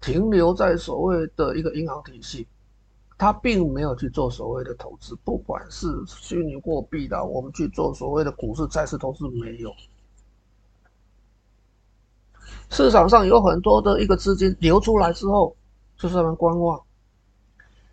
[0.00, 2.46] 停留在所谓的一个银行体系。
[3.16, 9.72] 他并没有去做所谓的投资，不管是虚拟货币的，我们去做所谓的股市、债市投资没有。
[12.70, 15.56] 市场上有很多的一个资金流出来之后，
[15.96, 16.80] 就是他们观望。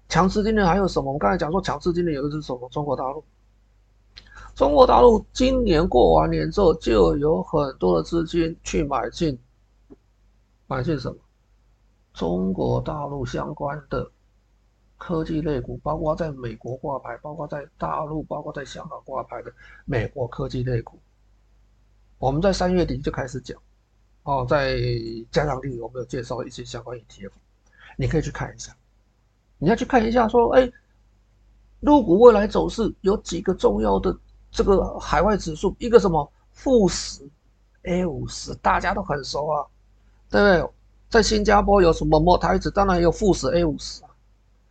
[0.09, 1.07] 强资金的还有什么？
[1.07, 2.67] 我们刚才讲说强资金的有一个是什么？
[2.69, 3.23] 中国大陆。
[4.55, 9.37] 中国大陆今年过完年之后，就有很多的资金去买进，
[10.67, 11.17] 买进什么？
[12.13, 14.11] 中国大陆相关的。
[15.01, 19.51] 科技类股，包括在美国挂牌，包括在大陆，包括在香港挂牌的
[19.83, 20.99] 美国科技类股，
[22.19, 23.59] 我们在三月底就开始讲，
[24.21, 24.77] 哦，在
[25.31, 27.31] 加强力我们有介绍一些相关 ETF，
[27.97, 28.75] 你可以去看一下，
[29.57, 30.71] 你要去看一下，说，哎，
[31.79, 34.15] 入股未来走势有几个重要的
[34.51, 36.31] 这个海外指数，一个什么？
[36.51, 37.27] 富时
[37.85, 39.65] A 五十，大家都很熟啊，
[40.29, 40.69] 对不对？
[41.09, 44.10] 在新加坡有什么摩台子，当然有富时 A 五十啊。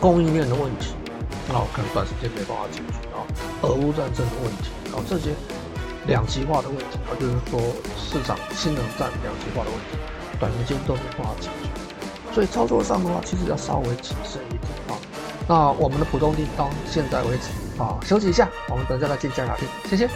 [0.00, 0.94] 供应链的问题
[1.48, 3.26] 那我，可能短时间没办法解决啊，
[3.62, 5.34] 俄乌战争的问题啊，这些。
[6.10, 7.60] 两极化的问题啊，就是说
[7.96, 9.96] 市场新能站两极化的问题，
[10.40, 14.98] 短时间都没办法解决，所以操作上的话，其实要稍微谨慎一点啊。
[15.46, 20.10] 那我们的普通錠到现在为止啊，休息一下，我们等一下再进加强錠，谢谢。